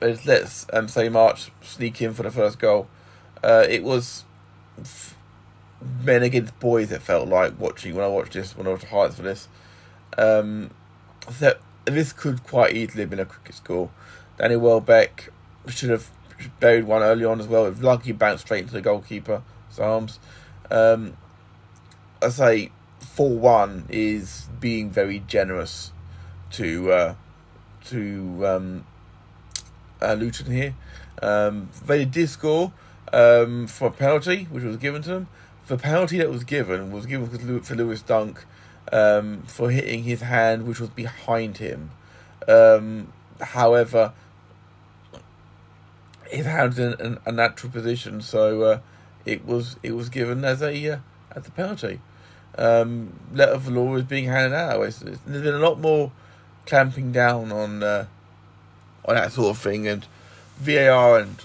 they 0.00 0.14
let 0.24 0.66
um, 0.72 0.88
Solly 0.88 1.08
March 1.08 1.50
sneak 1.62 2.00
in 2.00 2.14
for 2.14 2.22
the 2.22 2.30
first 2.30 2.58
goal. 2.58 2.88
Uh, 3.42 3.64
it 3.68 3.82
was 3.82 4.24
men 6.04 6.22
against 6.22 6.58
boys. 6.60 6.90
It 6.92 7.02
felt 7.02 7.28
like 7.28 7.58
watching 7.58 7.94
when 7.94 8.04
I 8.04 8.08
watched 8.08 8.32
this 8.32 8.56
when 8.56 8.66
I 8.66 8.70
watched 8.70 8.84
highlights 8.84 9.16
for 9.16 9.22
this. 9.22 9.48
Um, 10.18 10.70
that 11.38 11.60
this 11.84 12.12
could 12.12 12.42
quite 12.44 12.74
easily 12.74 13.02
have 13.02 13.10
been 13.10 13.20
a 13.20 13.24
cricket 13.24 13.54
score. 13.54 13.90
Danny 14.38 14.56
Welbeck 14.56 15.30
should 15.66 15.90
have 15.90 16.10
buried 16.58 16.84
one 16.84 17.02
early 17.02 17.24
on 17.24 17.40
as 17.40 17.46
well. 17.46 17.66
If 17.66 17.82
lucky 17.82 18.12
bounced 18.12 18.44
straight 18.44 18.62
into 18.62 18.72
the 18.72 18.82
goalkeeper's 18.82 19.42
arms. 19.78 20.18
Um, 20.70 21.16
I 22.22 22.28
say 22.28 22.70
four 22.98 23.30
one 23.30 23.86
is 23.88 24.48
being 24.60 24.90
very 24.90 25.20
generous 25.26 25.92
to 26.52 26.92
uh, 26.92 27.14
to 27.86 28.46
um, 28.46 28.86
uh, 30.02 30.14
Luton 30.14 30.52
here. 30.52 30.74
Um, 31.22 31.70
they 31.84 32.04
did 32.04 32.28
score 32.28 32.72
um, 33.12 33.66
for 33.66 33.88
a 33.88 33.90
penalty, 33.90 34.44
which 34.44 34.64
was 34.64 34.76
given 34.76 35.02
to 35.02 35.08
them 35.08 35.28
the 35.70 35.78
penalty 35.78 36.18
that 36.18 36.28
was 36.28 36.42
given 36.42 36.90
was 36.90 37.06
given 37.06 37.60
for 37.60 37.74
Lewis 37.76 38.02
Dunk 38.02 38.44
um, 38.92 39.42
for 39.42 39.70
hitting 39.70 40.02
his 40.02 40.20
hand, 40.20 40.66
which 40.66 40.80
was 40.80 40.90
behind 40.90 41.58
him. 41.58 41.92
Um, 42.48 43.12
however, 43.40 44.12
his 46.26 46.44
hand's 46.44 46.78
in 46.80 47.18
a 47.24 47.30
natural 47.30 47.72
position, 47.72 48.20
so 48.20 48.62
uh, 48.62 48.78
it 49.24 49.46
was 49.46 49.76
it 49.84 49.92
was 49.92 50.08
given 50.08 50.44
as 50.44 50.60
a 50.60 50.90
uh, 50.90 50.98
as 51.30 51.46
a 51.46 51.50
penalty. 51.52 52.00
Um, 52.60 53.12
letter 53.32 53.52
of 53.52 53.64
the 53.64 53.70
law 53.70 53.96
is 53.96 54.04
being 54.04 54.26
handed 54.26 54.54
out. 54.54 54.82
It's, 54.82 55.02
it's, 55.02 55.18
there's 55.26 55.42
been 55.42 55.54
a 55.54 55.58
lot 55.58 55.80
more 55.80 56.12
clamping 56.66 57.10
down 57.10 57.50
on 57.50 57.82
uh, 57.82 58.06
on 59.06 59.14
that 59.14 59.32
sort 59.32 59.56
of 59.56 59.58
thing, 59.58 59.88
and 59.88 60.06
VAR 60.58 61.18
and 61.18 61.44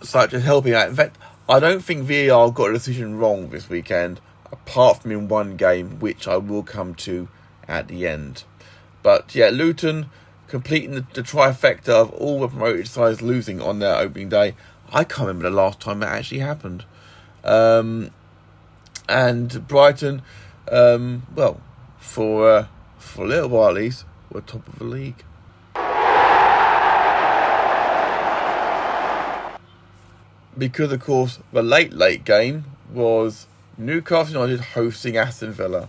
such 0.00 0.32
is 0.32 0.44
helping 0.44 0.72
out. 0.72 0.88
In 0.88 0.94
fact, 0.94 1.18
I 1.48 1.58
don't 1.58 1.82
think 1.82 2.04
VAR 2.04 2.50
got 2.50 2.70
a 2.70 2.74
decision 2.74 3.18
wrong 3.18 3.50
this 3.50 3.68
weekend, 3.68 4.20
apart 4.50 5.02
from 5.02 5.10
in 5.10 5.28
one 5.28 5.56
game, 5.56 5.98
which 5.98 6.28
I 6.28 6.36
will 6.36 6.62
come 6.62 6.94
to 6.96 7.28
at 7.68 7.88
the 7.88 8.06
end. 8.06 8.44
But 9.02 9.34
yeah, 9.34 9.50
Luton 9.50 10.10
completing 10.46 10.92
the, 10.92 11.06
the 11.14 11.22
trifecta 11.22 11.88
of 11.88 12.12
all 12.12 12.40
the 12.40 12.48
promoted 12.48 12.86
sides 12.86 13.20
losing 13.20 13.60
on 13.60 13.80
their 13.80 13.96
opening 13.96 14.28
day. 14.28 14.54
I 14.92 15.02
can't 15.02 15.26
remember 15.26 15.48
the 15.48 15.56
last 15.56 15.80
time 15.80 16.00
that 16.00 16.10
actually 16.10 16.40
happened. 16.40 16.84
Um, 17.42 18.10
and 19.08 19.66
Brighton, 19.66 20.22
um, 20.72 21.26
well, 21.34 21.60
for 21.98 22.50
uh, 22.50 22.66
for 22.98 23.24
a 23.24 23.28
little 23.28 23.50
while 23.50 23.68
at 23.68 23.74
least, 23.74 24.04
we're 24.30 24.40
top 24.40 24.66
of 24.66 24.78
the 24.78 24.84
league. 24.84 25.22
Because 30.56 30.92
of 30.92 31.00
course 31.00 31.38
the 31.52 31.62
late 31.62 31.92
late 31.92 32.24
game 32.24 32.64
was 32.92 33.46
Newcastle 33.78 34.32
United 34.32 34.60
hosting 34.60 35.16
Aston 35.16 35.52
Villa. 35.52 35.88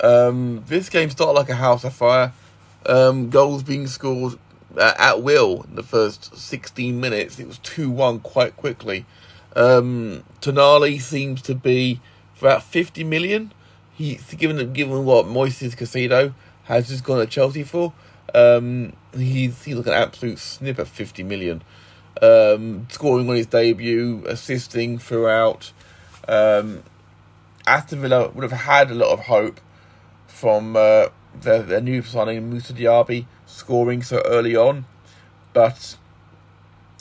Um, 0.00 0.64
this 0.66 0.88
game 0.88 1.10
started 1.10 1.32
like 1.32 1.48
a 1.48 1.54
house 1.54 1.84
of 1.84 1.94
fire. 1.94 2.32
Um, 2.86 3.30
goals 3.30 3.62
being 3.62 3.86
scored 3.86 4.38
at 4.78 5.22
will 5.22 5.62
in 5.68 5.76
the 5.76 5.82
first 5.82 6.36
16 6.36 7.00
minutes. 7.00 7.38
It 7.38 7.46
was 7.46 7.58
2 7.58 7.90
1 7.90 8.20
quite 8.20 8.56
quickly. 8.56 9.06
Um, 9.56 10.24
Tonali 10.40 11.00
seems 11.00 11.40
to 11.42 11.54
be 11.54 12.00
for 12.34 12.48
about 12.48 12.64
50 12.64 13.04
million. 13.04 13.52
He's 13.94 14.34
given 14.34 14.72
given 14.72 15.04
what 15.04 15.26
Moises 15.26 15.76
Caicedo 15.76 16.34
has 16.64 16.88
just 16.88 17.04
gone 17.04 17.18
to 17.18 17.26
Chelsea 17.26 17.62
for. 17.62 17.92
Um, 18.34 18.92
he's 19.16 19.62
he's 19.64 19.76
like 19.76 19.86
an 19.86 19.92
absolute 19.92 20.38
snip 20.38 20.78
at 20.78 20.88
50 20.88 21.22
million. 21.22 21.62
Um, 22.20 22.86
scoring 22.90 23.28
on 23.28 23.36
his 23.36 23.46
debut, 23.46 24.24
assisting 24.26 24.98
throughout. 24.98 25.72
Um, 26.26 26.82
Aston 27.66 28.00
Villa 28.00 28.28
would 28.28 28.42
have 28.42 28.60
had 28.60 28.90
a 28.90 28.94
lot 28.94 29.12
of 29.12 29.20
hope 29.20 29.60
from 30.26 30.76
uh, 30.76 31.06
their, 31.40 31.62
their 31.62 31.80
new 31.80 32.02
signing 32.02 32.50
Moussa 32.50 32.72
Diaby 32.72 33.26
scoring 33.46 34.02
so 34.02 34.20
early 34.26 34.56
on, 34.56 34.84
but 35.52 35.96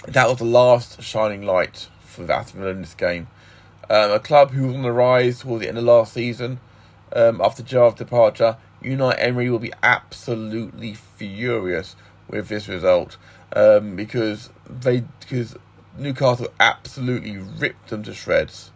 that 0.07 0.27
was 0.29 0.37
the 0.37 0.45
last 0.45 1.01
shining 1.01 1.43
light 1.43 1.89
for 2.01 2.29
Aston 2.31 2.61
Villa 2.61 2.71
in 2.71 2.81
this 2.81 2.93
game. 2.93 3.27
Um, 3.89 4.11
a 4.11 4.19
club 4.19 4.51
who 4.51 4.67
was 4.67 4.75
on 4.75 4.83
the 4.83 4.91
rise 4.91 5.39
towards 5.39 5.63
the 5.63 5.69
end 5.69 5.77
of 5.77 5.83
last 5.83 6.13
season, 6.13 6.59
um, 7.15 7.41
after 7.41 7.63
Gerrard's 7.63 7.97
departure, 7.97 8.57
Unai 8.83 9.15
Emery 9.17 9.49
will 9.49 9.59
be 9.59 9.73
absolutely 9.81 10.93
furious 10.93 11.95
with 12.27 12.47
this 12.49 12.67
result 12.67 13.17
um, 13.55 13.95
because 13.95 14.49
they 14.67 15.03
because 15.19 15.55
Newcastle 15.97 16.47
absolutely 16.59 17.37
ripped 17.37 17.89
them 17.89 18.03
to 18.03 18.13
shreds. 18.13 18.71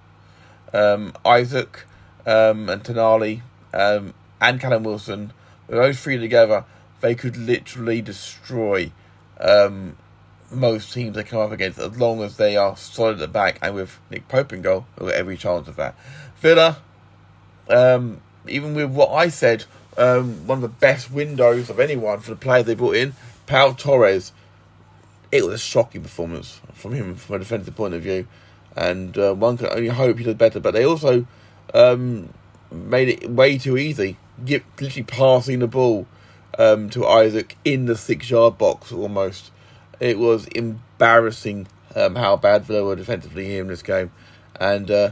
Um, 0.74 1.14
Isak 1.26 1.86
um, 2.26 2.70
and 2.70 2.84
Tonali 2.84 3.42
um, 3.74 4.14
and 4.40 4.60
Callum 4.60 4.84
Wilson, 4.84 5.34
those 5.68 6.00
three 6.00 6.18
together, 6.18 6.66
they 7.02 7.16
could 7.16 7.38
literally 7.38 8.02
destroy 8.02 8.92
um, 9.40 9.98
most 10.52 10.94
teams 10.94 11.16
they 11.16 11.24
come 11.24 11.40
up 11.40 11.52
against 11.52 11.80
as 11.80 12.00
long 12.00 12.22
as 12.22 12.38
they 12.38 12.56
are 12.56 12.78
solid 12.78 13.14
at 13.14 13.20
the 13.20 13.28
back 13.28 13.60
and 13.62 13.76
with 13.76 14.00
Nick 14.10 14.28
Pope 14.28 14.54
in 14.54 14.62
goal, 14.62 14.86
every 15.14 15.38
chance 15.38 15.68
of 15.68 15.76
that. 15.76 15.96
Villa, 16.38 16.78
um, 17.70 18.22
even 18.50 18.74
with 18.74 18.92
what 18.92 19.12
I 19.12 19.30
said, 19.30 19.66
um, 19.98 20.46
one 20.48 20.60
of 20.60 20.62
the 20.62 20.68
best 20.68 21.12
windows 21.12 21.70
of 21.70 21.80
anyone 21.80 22.20
for 22.20 22.32
the 22.32 22.38
player 22.38 22.64
they 22.64 22.76
brought 22.76 22.96
in, 22.96 23.14
Pau 23.46 23.74
Torres, 23.74 24.32
it 25.32 25.46
was 25.46 25.56
a 25.56 25.58
shocking 25.58 26.02
performance 26.04 26.62
from 26.74 26.94
him 26.94 27.16
from 27.16 27.36
a 27.36 27.40
defensive 27.40 27.76
point 27.76 27.94
of 27.94 28.02
view. 28.02 28.28
And 28.76 29.18
uh, 29.18 29.34
one 29.34 29.58
can 29.58 29.68
only 29.68 29.88
hope 29.88 30.20
he 30.20 30.24
does 30.24 30.36
better, 30.36 30.60
but 30.60 30.72
they 30.72 30.86
also 30.86 31.26
um, 31.74 32.32
made 32.72 33.10
it 33.10 33.30
way 33.30 33.58
too 33.58 33.78
easy. 33.78 34.18
Get, 34.46 34.64
literally 34.80 35.04
passing 35.04 35.60
the 35.60 35.68
ball 35.68 36.06
um, 36.60 36.90
to 36.92 37.04
Isak 37.06 37.56
in 37.66 37.86
the 37.86 37.98
six 37.98 38.30
yard 38.30 38.58
box 38.58 38.92
almost. 38.92 39.52
It 40.00 40.20
was 40.20 40.46
embarrassing 40.48 41.68
um, 41.96 42.16
how 42.16 42.38
bad 42.38 42.66
Villa 42.66 42.84
were 42.84 42.96
defensively 42.96 43.46
here 43.46 43.62
in 43.62 43.68
this 43.68 43.82
game. 43.82 44.12
And 44.60 44.92
uh, 44.92 45.12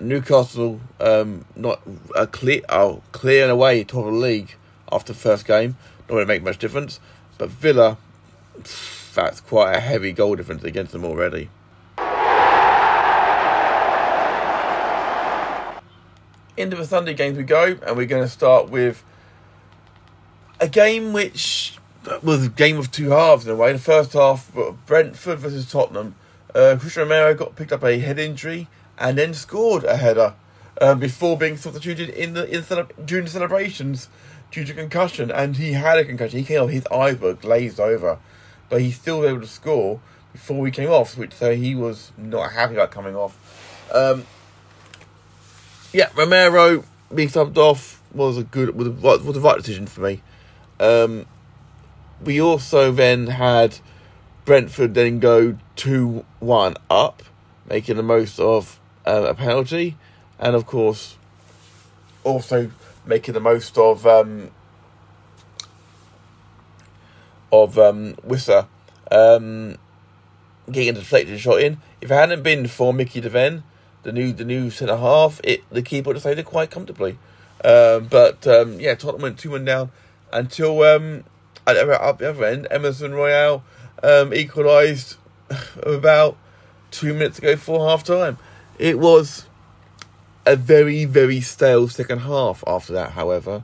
Newcastle 0.00 0.80
um, 0.98 1.44
not 1.54 1.80
a 2.16 2.26
clear, 2.26 2.62
oh, 2.68 3.02
and 3.22 3.50
away 3.50 3.84
top 3.84 4.06
of 4.06 4.12
the 4.12 4.18
league 4.18 4.54
after 4.90 5.12
the 5.12 5.18
first 5.18 5.46
game. 5.46 5.76
Not 6.00 6.08
going 6.08 6.22
to 6.22 6.26
make 6.26 6.42
much 6.42 6.58
difference. 6.58 7.00
But 7.38 7.50
Villa, 7.50 7.98
that's 9.14 9.40
quite 9.40 9.76
a 9.76 9.80
heavy 9.80 10.12
goal 10.12 10.36
difference 10.36 10.64
against 10.64 10.92
them 10.92 11.04
already. 11.04 11.50
into 16.60 16.76
the 16.76 16.84
Sunday 16.84 17.14
games 17.14 17.36
we 17.36 17.42
go, 17.42 17.78
and 17.86 17.96
we're 17.96 18.06
going 18.06 18.22
to 18.22 18.28
start 18.28 18.68
with 18.68 19.02
a 20.60 20.68
game 20.68 21.12
which 21.12 21.78
was 22.22 22.46
a 22.46 22.48
game 22.48 22.78
of 22.78 22.90
two 22.90 23.10
halves 23.10 23.46
in 23.46 23.52
a 23.52 23.56
way. 23.56 23.72
The 23.72 23.78
first 23.78 24.12
half, 24.12 24.52
Brentford 24.86 25.38
versus 25.38 25.70
Tottenham. 25.70 26.14
Uh, 26.54 26.76
Cristian 26.78 26.98
Romero 26.98 27.34
got 27.34 27.56
picked 27.56 27.72
up 27.72 27.84
a 27.84 27.98
head 27.98 28.18
injury 28.18 28.68
and 29.00 29.18
then 29.18 29.34
scored 29.34 29.82
a 29.84 29.96
header 29.96 30.34
um, 30.80 31.00
before 31.00 31.36
being 31.36 31.56
substituted 31.56 32.10
in 32.10 32.34
the 32.34 32.48
in 32.48 32.64
during 33.04 33.24
the 33.24 33.30
celebrations 33.30 34.08
due 34.50 34.64
to 34.64 34.74
concussion. 34.74 35.30
And 35.30 35.56
he 35.56 35.72
had 35.72 35.98
a 35.98 36.04
concussion. 36.04 36.38
He 36.38 36.44
came 36.44 36.62
off, 36.62 36.70
his 36.70 36.86
eyes 36.88 37.18
were 37.18 37.34
glazed 37.34 37.80
over, 37.80 38.18
but 38.68 38.80
he 38.80 38.90
still 38.92 39.20
was 39.20 39.30
able 39.30 39.40
to 39.40 39.46
score 39.46 40.00
before 40.32 40.64
he 40.66 40.70
came 40.70 40.90
off, 40.90 41.16
which 41.16 41.32
so 41.32 41.54
he 41.54 41.74
was 41.74 42.12
not 42.16 42.52
happy 42.52 42.74
about 42.74 42.90
coming 42.90 43.16
off. 43.16 43.36
Um, 43.92 44.26
yeah, 45.92 46.10
Romero 46.14 46.84
being 47.12 47.28
subbed 47.28 47.56
off 47.56 48.00
was 48.12 48.38
a 48.38 48.44
good 48.44 48.76
was 48.76 48.86
a, 48.86 48.90
was 48.90 49.34
the 49.34 49.40
right 49.40 49.56
decision 49.56 49.86
for 49.86 50.02
me. 50.02 50.22
Um, 50.78 51.26
we 52.22 52.40
also 52.40 52.92
then 52.92 53.28
had 53.28 53.78
Brentford 54.44 54.94
then 54.94 55.18
go 55.18 55.58
two 55.76 56.24
one 56.38 56.76
up, 56.88 57.22
making 57.68 57.96
the 57.96 58.02
most 58.02 58.38
of 58.38 58.79
uh, 59.10 59.22
a 59.24 59.34
penalty, 59.34 59.96
and 60.38 60.54
of 60.54 60.66
course, 60.66 61.16
also 62.24 62.70
making 63.04 63.34
the 63.34 63.40
most 63.40 63.76
of 63.76 64.06
um, 64.06 64.50
of 67.52 67.78
um, 67.78 68.14
Wissa 68.26 68.66
um, 69.10 69.76
getting 70.70 70.90
a 70.90 70.92
deflected 70.92 71.40
shot 71.40 71.60
in. 71.60 71.78
If 72.00 72.10
it 72.10 72.14
hadn't 72.14 72.42
been 72.42 72.68
for 72.68 72.92
Micky 72.92 73.20
van 73.20 73.22
de 73.22 73.30
Ven, 73.30 73.62
the 74.02 74.12
new 74.12 74.32
the 74.32 74.44
new 74.44 74.70
centre 74.70 74.96
half, 74.96 75.40
it 75.44 75.62
the 75.70 75.82
keeper 75.82 76.12
decided 76.12 76.44
quite 76.44 76.70
comfortably. 76.70 77.18
Um, 77.64 78.06
but 78.06 78.46
um, 78.46 78.80
yeah, 78.80 78.94
Tottenham 78.94 79.22
went 79.22 79.38
two 79.38 79.50
one 79.50 79.64
down 79.64 79.90
until 80.32 80.82
um, 80.82 81.24
at 81.66 81.74
the 81.74 82.30
other 82.30 82.44
end, 82.44 82.68
Emerson 82.70 83.12
Royal 83.12 83.62
um, 84.02 84.32
equalised 84.32 85.16
about 85.82 86.36
two 86.90 87.12
minutes 87.12 87.38
ago 87.38 87.56
for 87.56 87.88
half 87.88 88.04
time. 88.04 88.38
It 88.80 88.98
was 88.98 89.46
a 90.46 90.56
very 90.56 91.04
very 91.04 91.42
stale 91.42 91.86
second 91.88 92.20
half 92.20 92.64
after 92.66 92.94
that. 92.94 93.10
However, 93.10 93.62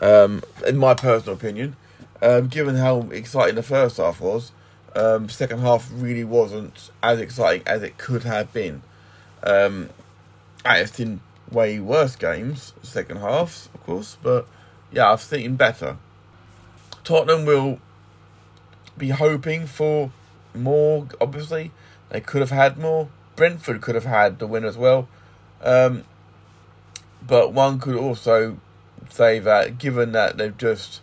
um, 0.00 0.42
in 0.66 0.78
my 0.78 0.94
personal 0.94 1.36
opinion, 1.36 1.76
um, 2.22 2.48
given 2.48 2.76
how 2.76 3.02
exciting 3.10 3.56
the 3.56 3.62
first 3.62 3.98
half 3.98 4.22
was, 4.22 4.52
um, 4.96 5.28
second 5.28 5.58
half 5.58 5.90
really 5.92 6.24
wasn't 6.24 6.90
as 7.02 7.20
exciting 7.20 7.62
as 7.66 7.82
it 7.82 7.98
could 7.98 8.22
have 8.22 8.54
been. 8.54 8.80
Um, 9.42 9.90
I've 10.64 10.88
seen 10.88 11.20
way 11.50 11.78
worse 11.78 12.16
games, 12.16 12.72
second 12.82 13.18
halves, 13.18 13.68
of 13.74 13.84
course, 13.84 14.16
but 14.22 14.48
yeah, 14.90 15.12
I've 15.12 15.20
seen 15.20 15.56
better. 15.56 15.98
Tottenham 17.04 17.44
will 17.44 17.80
be 18.96 19.10
hoping 19.10 19.66
for 19.66 20.10
more, 20.54 21.06
obviously. 21.20 21.70
They 22.08 22.22
could 22.22 22.40
have 22.40 22.50
had 22.50 22.78
more. 22.78 23.10
Brentford 23.36 23.80
could 23.80 23.94
have 23.94 24.04
had 24.04 24.38
the 24.38 24.46
win 24.46 24.64
as 24.64 24.76
well. 24.76 25.08
Um, 25.62 26.04
but 27.26 27.52
one 27.52 27.78
could 27.80 27.96
also 27.96 28.58
say 29.10 29.38
that 29.38 29.78
given 29.78 30.12
that 30.12 30.36
they've 30.36 30.56
just 30.56 31.00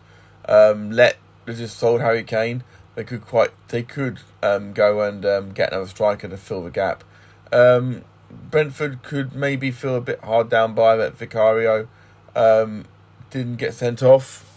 um, 0.47 0.91
let 0.91 1.17
they 1.45 1.53
just 1.55 1.77
sold 1.77 2.01
Harry 2.01 2.23
Kane, 2.23 2.63
they 2.95 3.03
could 3.03 3.21
quite 3.21 3.51
they 3.69 3.83
could 3.83 4.19
um, 4.43 4.73
go 4.73 5.01
and 5.01 5.25
um, 5.25 5.51
get 5.51 5.71
another 5.71 5.87
striker 5.87 6.27
to 6.27 6.37
fill 6.37 6.63
the 6.63 6.71
gap. 6.71 7.03
Um, 7.51 8.03
Brentford 8.29 9.03
could 9.03 9.35
maybe 9.35 9.71
feel 9.71 9.95
a 9.95 10.01
bit 10.01 10.19
hard 10.21 10.49
down 10.49 10.73
by 10.73 10.95
that 10.95 11.17
Vicario 11.17 11.87
um, 12.35 12.85
didn't 13.29 13.57
get 13.57 13.73
sent 13.73 14.01
off 14.01 14.47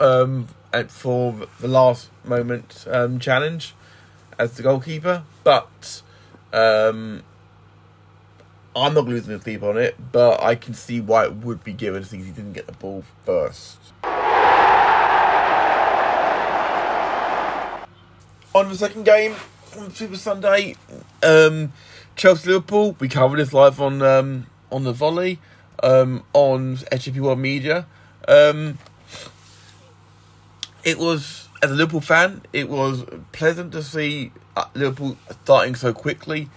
um, 0.00 0.48
for 0.88 1.46
the 1.60 1.68
last 1.68 2.10
moment 2.24 2.86
challenge 3.20 3.74
as 4.38 4.56
the 4.56 4.62
goalkeeper, 4.62 5.22
but 5.44 6.02
um, 6.54 7.22
I'm 8.76 8.94
not 8.94 9.04
losing 9.06 9.40
sleep 9.40 9.62
on 9.62 9.76
it, 9.76 9.96
but 10.12 10.42
I 10.42 10.54
can 10.54 10.74
see 10.74 11.00
why 11.00 11.24
it 11.24 11.34
would 11.36 11.64
be 11.64 11.72
given 11.72 12.04
since 12.04 12.24
he 12.24 12.30
didn't 12.30 12.52
get 12.52 12.66
the 12.66 12.72
ball 12.72 13.04
first. 13.24 13.78
On 18.54 18.68
the 18.68 18.76
second 18.76 19.04
game 19.04 19.34
on 19.76 19.90
Super 19.90 20.16
Sunday, 20.16 20.76
um, 21.24 21.72
Chelsea 22.14 22.48
Liverpool. 22.50 22.96
We 23.00 23.08
covered 23.08 23.38
this 23.38 23.52
live 23.52 23.80
on 23.80 24.00
um, 24.02 24.46
on 24.70 24.84
the 24.84 24.92
volley 24.92 25.40
um, 25.82 26.22
on 26.32 26.76
SJP 26.76 27.18
World 27.18 27.40
Media. 27.40 27.86
Um, 28.28 28.78
it 30.84 30.98
was 30.98 31.43
as 31.64 31.70
a 31.70 31.74
Liverpool 31.74 32.02
fan, 32.02 32.42
it 32.52 32.68
was 32.68 33.06
pleasant 33.32 33.72
to 33.72 33.82
see 33.82 34.32
uh, 34.54 34.66
Liverpool 34.74 35.16
starting 35.44 35.74
so 35.74 35.94
quickly 35.94 36.50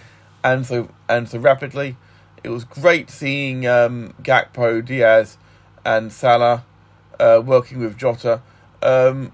and 0.44 0.66
so 0.66 0.90
and 1.08 1.26
so 1.26 1.38
rapidly. 1.38 1.96
It 2.44 2.50
was 2.50 2.64
great 2.64 3.08
seeing 3.08 3.66
um, 3.66 4.12
Gakpo, 4.22 4.84
Diaz, 4.84 5.38
and 5.82 6.12
Salah 6.12 6.62
uh, 7.18 7.40
working 7.42 7.78
with 7.78 7.96
Jota. 7.96 8.42
Um, 8.82 9.32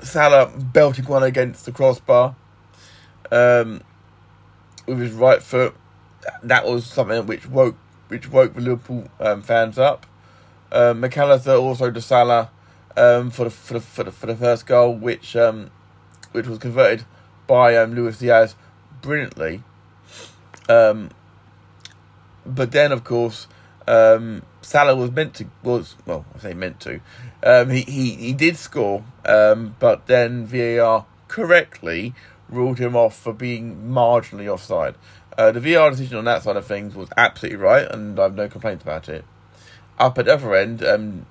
Salah 0.00 0.50
belting 0.56 1.04
one 1.04 1.22
against 1.22 1.66
the 1.66 1.72
crossbar 1.72 2.34
um, 3.30 3.82
with 4.86 5.00
his 5.00 5.12
right 5.12 5.42
foot. 5.42 5.74
That 6.42 6.64
was 6.64 6.86
something 6.86 7.26
which 7.26 7.46
woke 7.46 7.76
which 8.08 8.30
woke 8.30 8.54
the 8.54 8.62
Liverpool 8.62 9.06
um, 9.20 9.42
fans 9.42 9.78
up. 9.78 10.06
Um, 10.72 11.00
Mac 11.00 11.14
Allister 11.18 11.52
also 11.52 11.90
to 11.90 12.00
Salah 12.00 12.50
um, 12.96 13.30
for 13.30 13.44
the 13.44 13.50
for 13.50 13.74
the 13.74 13.80
for 13.80 14.04
the, 14.04 14.12
for 14.12 14.26
the 14.26 14.36
first 14.36 14.66
goal, 14.66 14.94
which 14.94 15.36
um, 15.36 15.70
which 16.32 16.46
was 16.46 16.58
converted 16.58 17.04
by 17.46 17.76
um, 17.76 17.94
Luis 17.94 18.18
Diaz 18.18 18.54
brilliantly. 19.02 19.62
Um, 20.68 21.10
but 22.46 22.72
then, 22.72 22.92
of 22.92 23.04
course, 23.04 23.46
um, 23.86 24.42
Salah 24.62 24.96
was 24.96 25.10
meant 25.10 25.34
to 25.34 25.46
was 25.62 25.96
well, 26.06 26.24
I 26.34 26.38
say 26.38 26.54
meant 26.54 26.80
to. 26.80 27.00
Um, 27.42 27.70
he, 27.70 27.82
he 27.82 28.10
he 28.14 28.32
did 28.32 28.56
score, 28.56 29.04
um, 29.24 29.76
but 29.78 30.06
then 30.06 30.46
VAR 30.46 31.06
correctly 31.28 32.14
ruled 32.48 32.78
him 32.78 32.94
off 32.94 33.16
for 33.16 33.32
being 33.32 33.88
marginally 33.88 34.48
offside. 34.48 34.94
Uh, 35.36 35.50
the 35.50 35.60
VAR 35.60 35.90
decision 35.90 36.16
on 36.16 36.24
that 36.24 36.42
side 36.42 36.56
of 36.56 36.66
things 36.66 36.94
was 36.94 37.08
absolutely 37.16 37.56
right, 37.58 37.90
and 37.90 38.18
I 38.18 38.24
have 38.24 38.34
no 38.34 38.48
complaints 38.48 38.82
about 38.82 39.08
it. 39.08 39.24
Up 39.98 40.18
at 40.18 40.26
the 40.26 40.34
other 40.34 40.54
end, 40.54 40.84
um, 40.84 41.26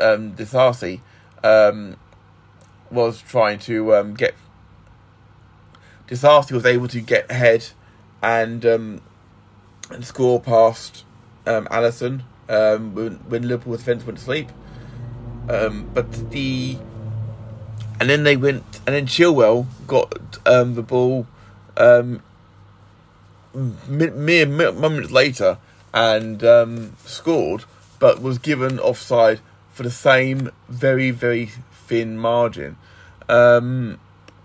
um, 0.00 0.34
um, 1.42 1.96
was 2.90 3.22
trying 3.22 3.58
to 3.60 3.94
um, 3.94 4.14
get. 4.14 4.34
Disasi 6.08 6.52
was 6.52 6.66
able 6.66 6.88
to 6.88 7.00
get 7.00 7.30
ahead 7.30 7.68
and 8.22 8.66
um, 8.66 9.00
and 9.90 10.04
score 10.04 10.40
past 10.40 11.04
um, 11.46 11.66
Alisson 11.66 12.22
um, 12.48 12.94
when, 12.94 13.12
when 13.28 13.42
Liverpool's 13.48 13.78
defence 13.78 14.04
went 14.04 14.18
to 14.18 14.24
sleep. 14.24 14.48
Um, 15.48 15.90
but 15.94 16.30
the 16.30 16.78
and 17.98 18.08
then 18.08 18.24
they 18.24 18.36
went 18.36 18.80
and 18.86 18.94
then 18.94 19.06
Chilwell 19.06 19.66
got 19.86 20.38
um, 20.46 20.74
the 20.74 20.82
ball 20.82 21.26
um, 21.76 22.22
mere 23.88 24.46
moments 24.46 25.10
later 25.10 25.58
and 25.92 26.42
um, 26.44 26.96
scored, 27.04 27.64
but 27.98 28.22
was 28.22 28.38
given 28.38 28.78
offside 28.78 29.40
for 29.80 29.84
the 29.84 29.90
same 29.90 30.50
very 30.68 31.10
very 31.10 31.46
thin 31.72 32.18
margin. 32.18 32.76
Um, 33.30 33.98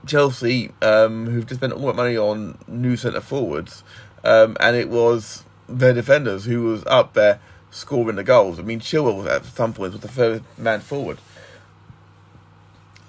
Chelsea, 0.08 0.71
um, 0.82 1.28
who've 1.28 1.45
just 1.45 1.60
spent 1.60 1.74
all 1.74 1.88
that 1.88 1.95
money 1.98 2.15
on 2.15 2.58
new 2.69 2.95
centre 2.95 3.19
forwards, 3.19 3.84
um, 4.24 4.56
and 4.62 4.78
it 4.78 4.88
was 4.88 5.43
their 5.67 5.91
defenders 5.91 6.45
who 6.45 6.63
was 6.63 6.86
up 6.86 7.15
there 7.15 7.41
scoring 7.69 8.15
the 8.15 8.24
goals. 8.24 8.60
I 8.60 8.62
mean, 8.62 8.80
Chilwell 8.80 9.17
was 9.17 9.28
at 9.28 9.43
some 9.43 9.74
points 9.74 9.91
was 9.91 10.04
the 10.04 10.08
third 10.08 10.41
man 10.58 10.80
forward. 10.80 11.17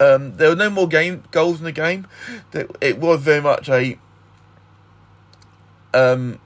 Um, 0.00 0.36
there 0.36 0.48
were 0.48 0.56
no 0.56 0.68
more 0.68 0.88
game 0.88 1.22
goals 1.30 1.60
in 1.60 1.64
the 1.64 1.70
game. 1.70 2.08
It 2.80 2.98
was 2.98 3.20
very 3.20 3.40
much 3.40 3.68
a 3.68 3.98
um, 5.94 6.40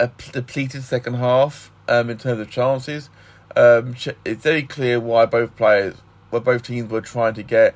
a 0.00 0.10
depleted 0.32 0.82
second 0.82 1.16
half 1.16 1.70
um, 1.88 2.08
in 2.08 2.16
terms 2.16 2.40
of 2.40 2.48
chances. 2.48 3.10
Um, 3.56 3.94
it's 4.24 4.42
very 4.42 4.62
clear 4.62 5.00
why 5.00 5.26
both 5.26 5.56
players, 5.56 5.96
why 6.30 6.38
both 6.38 6.62
teams 6.62 6.90
were 6.90 7.00
trying 7.00 7.34
to 7.34 7.42
get 7.42 7.74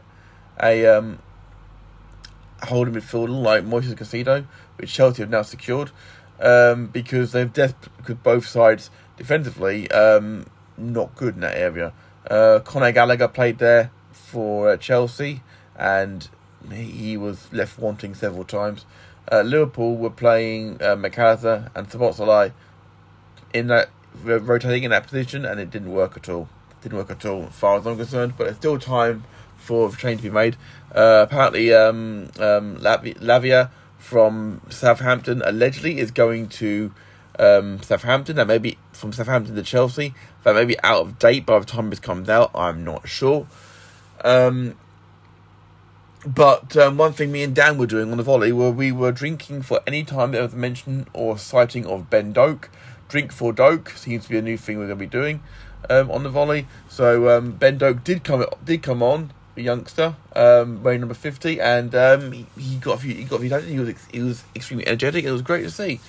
a 0.62 0.86
um, 0.86 1.18
holding 2.62 2.94
midfielder 2.94 3.42
like 3.42 3.64
Moises 3.64 3.94
Caicedo, 3.94 4.46
which 4.76 4.92
Chelsea 4.92 5.22
have 5.22 5.30
now 5.30 5.42
secured, 5.42 5.90
um, 6.40 6.86
because 6.86 7.32
they've 7.32 7.52
both 8.22 8.46
sides 8.46 8.90
defensively 9.16 9.90
um, 9.90 10.46
not 10.76 11.14
good 11.16 11.34
in 11.34 11.40
that 11.40 11.56
area. 11.56 11.92
Uh, 12.28 12.60
Conor 12.64 12.92
Gallagher 12.92 13.28
played 13.28 13.58
there 13.58 13.90
for 14.12 14.70
uh, 14.70 14.76
Chelsea, 14.76 15.42
and 15.76 16.28
he 16.72 17.16
was 17.16 17.52
left 17.52 17.78
wanting 17.78 18.14
several 18.14 18.44
times. 18.44 18.86
Uh, 19.30 19.42
Liverpool 19.42 19.96
were 19.96 20.10
playing 20.10 20.82
uh, 20.82 20.96
Mac 20.96 21.18
and 21.18 21.88
Szoboszlai 21.88 22.52
in 23.52 23.68
that 23.68 23.88
rotating 24.22 24.84
in 24.84 24.90
that 24.90 25.04
position, 25.04 25.44
and 25.44 25.60
it 25.60 25.70
didn't 25.70 25.92
work 25.92 26.16
at 26.16 26.28
all. 26.28 26.48
Didn't 26.82 26.98
work 26.98 27.10
at 27.10 27.24
all, 27.24 27.44
as 27.44 27.54
far 27.54 27.78
as 27.78 27.86
I'm 27.86 27.96
concerned. 27.96 28.34
But 28.36 28.44
there's 28.44 28.56
still 28.56 28.78
time 28.78 29.24
for 29.56 29.88
a 29.88 29.92
change 29.92 30.20
to 30.20 30.28
be 30.28 30.30
made. 30.30 30.56
Uh, 30.94 31.26
apparently, 31.26 31.72
um, 31.72 32.30
um, 32.38 32.76
Lavia 32.76 33.70
from 33.98 34.60
Southampton 34.68 35.42
allegedly 35.44 35.98
is 35.98 36.10
going 36.10 36.48
to 36.48 36.92
um, 37.38 37.82
Southampton. 37.82 38.36
That 38.36 38.46
may 38.46 38.58
be 38.58 38.78
from 38.92 39.12
Southampton 39.12 39.54
to 39.56 39.62
Chelsea. 39.62 40.14
That 40.44 40.54
may 40.54 40.64
be 40.64 40.78
out 40.82 41.00
of 41.02 41.18
date 41.18 41.46
by 41.46 41.58
the 41.58 41.64
time 41.64 41.90
this 41.90 42.00
comes 42.00 42.28
out. 42.28 42.50
I'm 42.54 42.84
not 42.84 43.08
sure. 43.08 43.46
Um, 44.22 44.76
but 46.26 46.76
um, 46.76 46.96
one 46.96 47.12
thing 47.12 47.32
me 47.32 47.42
and 47.42 47.54
Dan 47.54 47.76
were 47.76 47.86
doing 47.86 48.10
on 48.10 48.16
the 48.16 48.22
volley 48.22 48.52
were 48.52 48.70
we 48.70 48.90
were 48.92 49.12
drinking 49.12 49.62
for 49.62 49.80
any 49.86 50.04
time 50.04 50.32
there 50.32 50.42
was 50.42 50.54
a 50.54 50.56
mention 50.56 51.06
or 51.12 51.36
sighting 51.36 51.84
of 51.86 52.08
Ben 52.08 52.32
Doak. 52.32 52.70
Drink 53.14 53.30
for 53.30 53.52
Doak 53.52 53.90
seems 53.90 54.24
to 54.24 54.30
be 54.30 54.38
a 54.38 54.42
new 54.42 54.56
thing 54.56 54.76
we're 54.76 54.88
going 54.88 54.98
to 54.98 55.04
be 55.04 55.06
doing 55.06 55.40
um, 55.88 56.10
on 56.10 56.24
the 56.24 56.28
volley. 56.28 56.66
So 56.88 57.28
um, 57.28 57.52
Ben 57.52 57.78
Doak 57.78 58.02
did 58.02 58.24
come 58.24 58.44
did 58.64 58.82
come 58.82 59.04
on, 59.04 59.32
the 59.54 59.62
youngster, 59.62 60.16
um, 60.34 60.82
wearing 60.82 60.98
number 60.98 61.14
fifty, 61.14 61.60
and 61.60 61.94
um, 61.94 62.32
he, 62.32 62.46
he, 62.58 62.74
got 62.78 62.96
a 62.96 62.98
few 62.98 63.14
he 63.14 63.22
got 63.22 63.36
a 63.36 63.48
few 63.48 63.60
He 63.60 63.78
was 63.78 64.06
he 64.10 64.20
was 64.20 64.42
extremely 64.56 64.84
energetic. 64.88 65.24
It 65.24 65.30
was 65.30 65.42
great 65.42 65.62
to 65.62 65.70
see. 65.70 66.00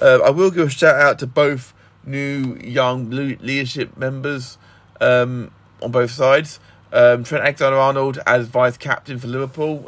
Uh, 0.00 0.20
I 0.24 0.30
will 0.30 0.50
give 0.50 0.68
a 0.68 0.70
shout 0.70 0.98
out 0.98 1.18
to 1.18 1.26
both 1.26 1.74
new 2.02 2.56
young 2.64 3.10
leadership 3.10 3.98
members 3.98 4.56
um, 5.02 5.50
on 5.82 5.90
both 5.90 6.12
sides. 6.12 6.60
Um, 6.94 7.24
Trent 7.24 7.44
Alexander-Arnold 7.44 8.20
as 8.26 8.46
vice 8.46 8.78
captain 8.78 9.18
for 9.18 9.26
Liverpool. 9.26 9.86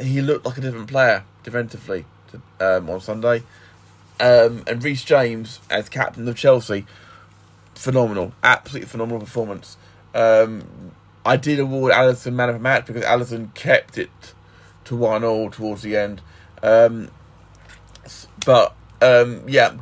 He 0.00 0.22
looked 0.22 0.46
like 0.46 0.56
a 0.56 0.60
different 0.60 0.86
player 0.86 1.24
defensively 1.42 2.04
on 2.60 3.00
Sunday. 3.00 3.42
Um, 4.22 4.62
and 4.66 4.82
Reece 4.82 5.04
James 5.04 5.60
as 5.68 5.88
captain 5.88 6.26
of 6.28 6.36
Chelsea. 6.36 6.86
Phenomenal, 7.74 8.32
absolutely 8.42 8.88
phenomenal 8.88 9.20
performance. 9.20 9.76
Um, 10.14 10.92
I 11.26 11.36
did 11.36 11.58
award 11.58 11.92
Alisson 11.92 12.34
man 12.34 12.48
of 12.48 12.54
the 12.54 12.60
match 12.60 12.86
because 12.86 13.02
Alisson 13.02 13.52
kept 13.54 13.98
it 13.98 14.10
to 14.84 14.96
one 14.96 15.24
all 15.24 15.50
towards 15.50 15.82
the 15.82 15.96
end. 15.96 16.22
Um, 16.62 17.10
but 18.46 18.76
yeah, 19.00 19.76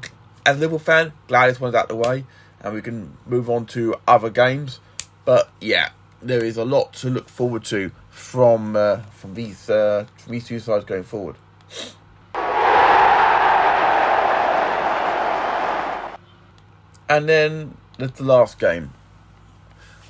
as 0.46 0.56
a 0.56 0.60
Liverpool 0.60 0.78
fan, 0.78 1.12
glad 1.28 1.50
this 1.50 1.60
one's 1.60 1.74
out 1.74 1.88
the 1.88 1.96
way 1.96 2.24
and 2.60 2.74
we 2.74 2.82
can 2.82 3.16
move 3.26 3.50
on 3.50 3.66
to 3.66 3.96
other 4.06 4.30
games. 4.30 4.80
But 5.24 5.50
yeah, 5.60 5.90
there 6.22 6.44
is 6.44 6.56
a 6.56 6.64
lot 6.64 6.92
to 6.94 7.10
look 7.10 7.28
forward 7.28 7.64
to 7.66 7.92
from 8.10 8.76
uh, 8.76 8.98
from 9.12 9.34
these 9.34 9.68
uh, 9.68 10.06
from 10.16 10.32
these 10.32 10.46
two 10.46 10.60
sides 10.60 10.84
going 10.84 11.04
forward. 11.04 11.36
And 17.10 17.28
then 17.28 17.76
that's 17.98 18.18
the 18.18 18.24
last 18.24 18.60
game 18.60 18.92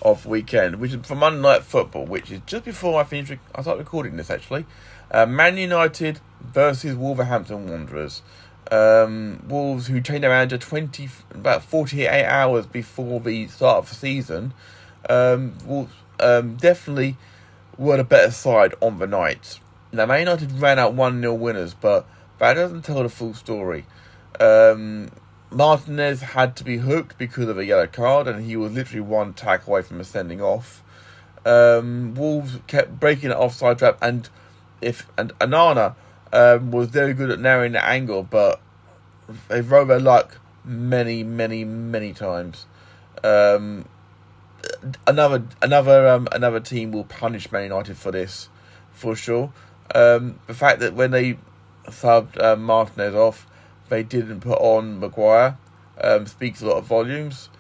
of 0.03 0.27
weekend, 0.27 0.77
which 0.77 0.93
is 0.93 1.07
for 1.07 1.15
Monday 1.15 1.41
Night 1.41 1.63
Football, 1.63 2.05
which 2.05 2.31
is 2.31 2.43
just 2.45 2.67
before 2.67 3.01
I 3.01 3.05
finish. 3.05 3.39
I 3.55 3.63
start 3.63 3.79
recording 3.79 4.17
this 4.17 4.31
actually. 4.31 4.67
Uh, 5.11 5.25
Man 5.25 5.57
United 5.57 6.21
versus 6.43 6.95
Wolverhampton 6.95 7.69
Wanderers. 7.69 8.21
Um, 8.71 9.43
Wolves, 9.49 9.87
who 9.87 10.03
trained 10.03 10.25
their 10.25 10.31
manager 10.31 10.59
twenty 10.59 11.09
about 11.31 11.65
forty 11.65 12.03
eight 12.07 12.27
hours 12.27 12.67
before 12.67 13.19
the 13.19 13.49
start 13.49 13.79
of 13.79 13.89
the 13.89 13.95
season, 13.95 14.53
um, 15.09 15.55
will 15.65 15.89
um, 16.21 16.57
definitely 16.57 17.17
were 17.79 17.97
the 17.97 18.05
better 18.05 18.31
side 18.31 18.75
on 18.83 18.99
the 18.99 19.07
night. 19.07 19.59
Now, 19.91 20.05
Man 20.05 20.21
United 20.21 20.53
ran 20.53 20.79
out 20.79 20.93
1 20.93 21.21
0 21.21 21.35
winners, 21.35 21.75
but 21.75 22.07
that 22.39 22.55
doesn't 22.55 22.83
tell 22.83 23.03
the 23.03 23.09
full 23.09 23.35
story. 23.35 23.87
Um, 24.39 25.11
Martinez 25.51 26.21
had 26.21 26.55
to 26.57 26.65
be 26.65 26.79
hooked 26.79 27.19
because 27.19 27.49
of 27.49 27.59
a 27.59 27.65
yellow 27.65 27.87
card, 27.87 28.29
and 28.29 28.45
he 28.45 28.57
was 28.57 28.73
literally 28.73 29.01
one 29.01 29.33
tack 29.33 29.67
away 29.67 29.83
from 29.83 30.01
a 30.01 30.05
sending 30.05 30.41
off. 30.41 30.83
Um, 31.45 32.15
Wolves 32.15 32.59
kept 32.67 33.01
breaking 33.01 33.31
the 33.31 33.39
offside 33.39 33.79
trap, 33.79 33.99
and 34.01 34.29
if 34.81 35.07
and 35.19 35.37
Onana 35.39 35.95
um, 36.33 36.71
was 36.71 36.89
very 36.89 37.15
good 37.15 37.31
at 37.31 37.41
narrowing 37.41 37.73
the 37.73 37.85
angle, 37.85 38.23
but 38.23 38.61
they've 39.49 39.69
rode 39.69 39.89
their 39.89 40.01
luck 40.01 40.39
many, 40.65 41.23
many, 41.23 41.65
many 41.65 42.13
times. 42.13 42.67
Um, 43.25 43.87
another 45.07 45.43
another 45.61 46.09
um, 46.09 46.29
another 46.33 46.61
team 46.61 46.93
will 46.93 47.05
punish 47.05 47.51
Man 47.51 47.65
United 47.65 47.97
for 47.97 48.13
this, 48.13 48.49
for 48.93 49.17
sure. 49.17 49.53
Um, 49.95 50.39
the 50.47 50.55
fact 50.55 50.81
that 50.81 50.95
when 50.95 51.11
they 51.11 51.39
subbed 51.87 52.41
uh, 52.41 52.57
Martinez 52.57 53.15
off, 53.15 53.47
they 53.91 54.03
didn't 54.03 54.41
put 54.41 54.59
on 54.59 54.99
Maguire 55.01 55.59
um, 56.03 56.27
speaks 56.27 56.63
a 56.63 56.67
lot 56.67 56.79
of 56.79 56.87
volumes. 56.87 57.51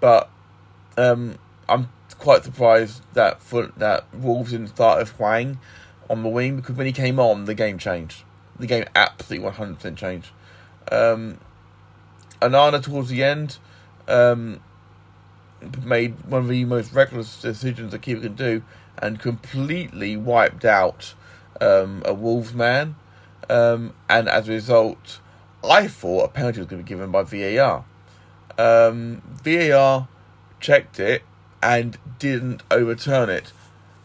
But 0.00 0.30
um, 0.96 1.38
I'm 1.68 1.90
quite 2.18 2.44
surprised 2.44 3.02
that 3.14 3.42
for, 3.42 3.66
that 3.76 4.12
Wolves 4.14 4.52
didn't 4.52 4.68
start 4.68 4.98
with 4.98 5.10
Hwang 5.12 5.58
on 6.08 6.22
the 6.22 6.28
wing 6.28 6.56
because 6.56 6.76
when 6.76 6.86
he 6.86 6.92
came 6.92 7.18
on, 7.18 7.44
the 7.44 7.54
game 7.54 7.78
changed. 7.78 8.22
The 8.58 8.66
game 8.66 8.84
absolutely 8.94 9.50
100% 9.50 9.96
changed. 9.96 10.30
Um, 10.90 11.38
Onana 12.40 12.82
towards 12.82 13.08
the 13.08 13.22
end 13.22 13.58
um, 14.06 14.60
made 15.82 16.24
one 16.26 16.42
of 16.42 16.48
the 16.48 16.64
most 16.64 16.92
reckless 16.92 17.40
decisions 17.40 17.94
a 17.94 17.98
keeper 17.98 18.20
can 18.20 18.34
do 18.34 18.62
and 18.98 19.18
completely 19.18 20.16
wiped 20.16 20.64
out 20.64 21.14
um, 21.60 22.02
a 22.04 22.14
Wolves 22.14 22.54
man. 22.54 22.96
Um, 23.48 23.94
and 24.08 24.28
as 24.28 24.48
a 24.48 24.52
result, 24.52 25.20
I 25.70 25.88
thought 25.88 26.24
a 26.24 26.28
penalty 26.28 26.60
was 26.60 26.68
going 26.68 26.82
to 26.82 26.84
be 26.84 26.88
given 26.88 27.10
by 27.10 27.22
VAR. 27.22 27.84
Um, 28.58 29.22
VAR 29.42 30.08
checked 30.60 31.00
it 31.00 31.22
and 31.62 31.98
didn't 32.18 32.62
overturn 32.70 33.30
it. 33.30 33.52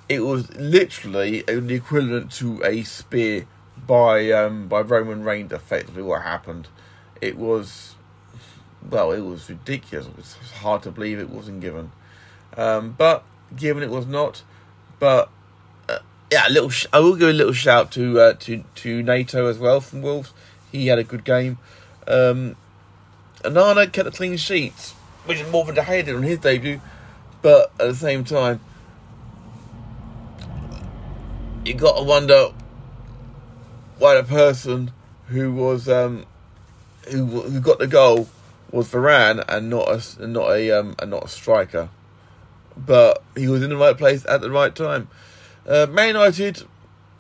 It 0.08 0.22
was 0.22 0.54
literally 0.56 1.42
the 1.42 1.76
equivalent 1.76 2.32
to 2.34 2.64
a 2.64 2.84
spear 2.84 3.46
by 3.86 4.32
um, 4.32 4.68
by 4.68 4.82
Roman 4.82 5.24
Reigns. 5.24 5.52
Effectively, 5.52 6.02
what 6.02 6.24
happened. 6.24 6.68
It 7.22 7.38
was 7.38 7.96
well, 8.90 9.12
it 9.12 9.22
was 9.22 9.50
ridiculous. 9.50 10.08
It 10.08 10.18
was 10.18 10.52
hard 10.62 10.84
to 10.84 10.92
believe 10.92 11.20
it 11.20 11.30
wasn't 11.30 11.62
given. 11.62 11.92
Um, 12.58 12.96
but 12.98 13.24
given 13.56 13.84
it 13.84 13.90
was 13.90 14.06
not, 14.06 14.44
but 15.00 15.30
uh, 15.88 16.00
yeah, 16.32 16.48
a 16.48 16.50
little. 16.52 16.70
Sh- 16.70 16.88
I 16.92 17.00
will 17.00 17.16
give 17.16 17.30
a 17.30 17.34
little 17.34 17.54
shout 17.54 17.92
to 17.94 18.20
uh, 18.20 18.34
to 18.34 18.64
to 18.76 19.04
Neto 19.04 19.48
as 19.48 19.60
well 19.60 19.82
from 19.82 20.02
Wolves. 20.02 20.34
He 20.72 20.88
had 20.88 21.00
a 21.00 21.04
good 21.04 21.24
game. 21.24 21.58
Um, 22.08 22.56
Onana 23.44 23.92
kept 23.92 24.08
a 24.08 24.12
clean 24.12 24.38
sheet, 24.38 24.74
which 25.26 25.40
is 25.40 25.50
more 25.52 25.66
than 25.66 25.76
De 25.76 25.82
Gea 25.82 26.06
did 26.06 26.16
on 26.16 26.24
his 26.24 26.40
debut. 26.40 26.82
But 27.42 27.72
at 27.80 27.88
the 27.88 27.96
same 27.96 28.24
time, 28.24 28.60
you 31.66 31.74
got 31.74 31.98
to 31.98 32.04
wonder 32.04 32.50
why 33.98 34.16
the 34.16 34.24
person 34.24 34.92
who 35.28 35.54
was 35.54 35.88
um, 35.88 36.26
who 37.10 37.26
who 37.26 37.60
got 37.62 37.80
the 37.80 37.88
goal 37.88 38.28
was 38.72 38.90
Varane 38.90 39.44
and 39.48 39.70
not 39.70 39.88
a 39.90 40.28
not 40.28 40.52
a 40.52 40.72
um, 40.72 40.96
and 41.00 41.12
not 41.12 41.26
a 41.26 41.28
striker. 41.28 41.90
But 42.76 43.24
he 43.36 43.48
was 43.48 43.62
in 43.62 43.70
the 43.70 43.78
right 43.78 43.98
place 43.98 44.26
at 44.28 44.42
the 44.42 44.50
right 44.50 44.74
time. 44.74 45.10
Uh, 45.68 45.86
Man 45.90 46.08
United, 46.08 46.64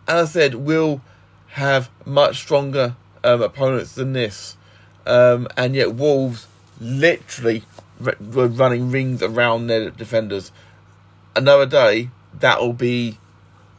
as 0.07 0.29
I 0.29 0.31
said, 0.31 0.55
will 0.55 1.01
have 1.49 1.89
much 2.05 2.37
stronger 2.37 2.95
um, 3.23 3.41
opponents 3.41 3.95
than 3.95 4.13
this, 4.13 4.57
um, 5.05 5.47
and 5.57 5.75
yet 5.75 5.95
Wolves 5.95 6.47
literally 6.79 7.63
were 7.99 8.47
running 8.47 8.91
rings 8.91 9.21
around 9.21 9.67
their 9.67 9.89
defenders. 9.89 10.51
Another 11.35 11.65
day, 11.65 12.09
that 12.39 12.59
will 12.61 12.73
be 12.73 13.17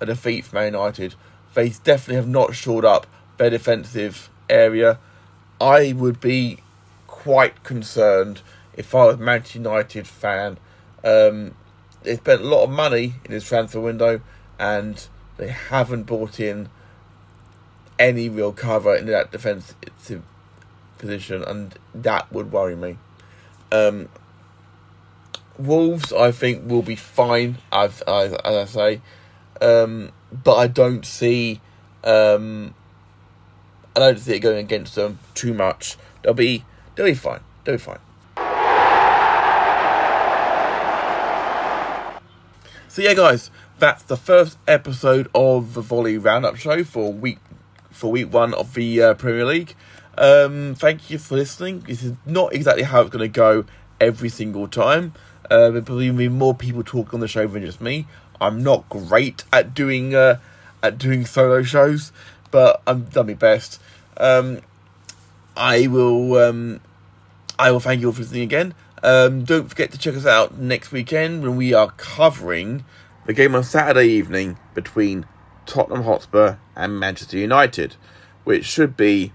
a 0.00 0.06
defeat 0.06 0.44
for 0.44 0.56
Man 0.56 0.72
United. 0.72 1.14
They 1.54 1.70
definitely 1.70 2.16
have 2.16 2.28
not 2.28 2.54
shored 2.54 2.84
up 2.84 3.06
their 3.36 3.50
defensive 3.50 4.28
area. 4.48 4.98
I 5.60 5.92
would 5.92 6.20
be 6.20 6.58
quite 7.06 7.62
concerned 7.64 8.40
if 8.74 8.94
I 8.94 9.06
was 9.06 9.16
a 9.16 9.18
Manchester 9.18 9.58
United 9.58 10.06
fan. 10.06 10.58
Um, 11.04 11.54
they 12.02 12.16
spent 12.16 12.40
a 12.40 12.44
lot 12.44 12.64
of 12.64 12.70
money 12.70 13.14
in 13.24 13.30
this 13.30 13.44
transfer 13.44 13.80
window 13.80 14.20
and 14.58 15.06
they 15.36 15.48
haven't 15.48 16.04
bought 16.04 16.40
in 16.40 16.68
any 18.00 18.28
real 18.28 18.52
cover 18.52 18.96
in 18.96 19.06
that 19.06 19.30
defensive 19.30 20.22
position, 20.98 21.44
and 21.44 21.78
that 21.94 22.32
would 22.32 22.50
worry 22.50 22.74
me. 22.74 22.96
Um, 23.70 24.08
Wolves, 25.58 26.12
I 26.12 26.32
think, 26.32 26.68
will 26.68 26.82
be 26.82 26.96
fine, 26.96 27.58
as, 27.70 28.00
as, 28.02 28.32
as 28.32 28.56
I 28.56 28.64
say, 28.64 29.00
um, 29.60 30.10
but 30.32 30.56
I 30.56 30.66
don't 30.66 31.04
see, 31.04 31.60
um, 32.02 32.74
I 33.94 34.00
don't 34.00 34.18
see 34.18 34.34
it 34.34 34.40
going 34.40 34.58
against 34.58 34.94
them 34.94 35.18
too 35.34 35.52
much. 35.52 35.96
They'll 36.22 36.34
be, 36.34 36.64
they'll 36.96 37.06
be 37.06 37.14
fine. 37.14 37.40
They'll 37.64 37.74
be 37.74 37.78
fine. 37.78 37.98
So 42.88 43.02
yeah, 43.02 43.14
guys, 43.14 43.50
that's 43.78 44.02
the 44.02 44.16
first 44.16 44.58
episode 44.66 45.28
of 45.34 45.74
the 45.74 45.80
Volley 45.80 46.18
Roundup 46.18 46.56
Show 46.56 46.82
for 46.82 47.12
week 47.12 47.38
for 47.90 48.10
week 48.10 48.32
one 48.32 48.54
of 48.54 48.74
the 48.74 49.02
uh, 49.02 49.14
Premier 49.14 49.44
League. 49.44 49.74
Um, 50.16 50.74
thank 50.74 51.10
you 51.10 51.18
for 51.18 51.36
listening. 51.36 51.80
This 51.80 52.02
is 52.02 52.14
not 52.26 52.52
exactly 52.52 52.82
how 52.82 53.00
it's 53.00 53.10
going 53.10 53.22
to 53.22 53.28
go 53.28 53.64
every 54.00 54.28
single 54.28 54.68
time. 54.68 55.14
Uh, 55.50 55.70
there 55.70 55.82
probably 55.82 56.10
be 56.10 56.28
more 56.28 56.54
people 56.54 56.84
talking 56.84 57.14
on 57.14 57.20
the 57.20 57.28
show 57.28 57.46
than 57.46 57.64
just 57.64 57.80
me. 57.80 58.06
I'm 58.40 58.62
not 58.62 58.88
great 58.88 59.44
at 59.52 59.74
doing 59.74 60.14
uh, 60.14 60.38
at 60.82 60.98
doing 60.98 61.26
solo 61.26 61.62
shows, 61.62 62.12
but 62.50 62.82
I'm 62.86 63.04
done 63.04 63.26
my 63.26 63.34
best. 63.34 63.80
Um, 64.16 64.60
I 65.56 65.86
will 65.86 66.36
um, 66.38 66.80
I 67.58 67.70
will 67.70 67.80
thank 67.80 68.00
you 68.00 68.08
all 68.08 68.12
for 68.12 68.22
listening 68.22 68.42
again. 68.42 68.74
Um, 69.02 69.44
don't 69.44 69.68
forget 69.68 69.90
to 69.92 69.98
check 69.98 70.14
us 70.14 70.26
out 70.26 70.58
next 70.58 70.92
weekend 70.92 71.42
when 71.42 71.56
we 71.56 71.72
are 71.72 71.90
covering 71.92 72.84
the 73.26 73.32
game 73.32 73.54
on 73.54 73.64
Saturday 73.64 74.08
evening 74.08 74.58
between 74.74 75.26
Tottenham 75.70 76.02
Hotspur 76.02 76.56
and 76.74 76.98
Manchester 76.98 77.38
United, 77.38 77.94
which 78.42 78.64
should 78.64 78.96
be 78.96 79.32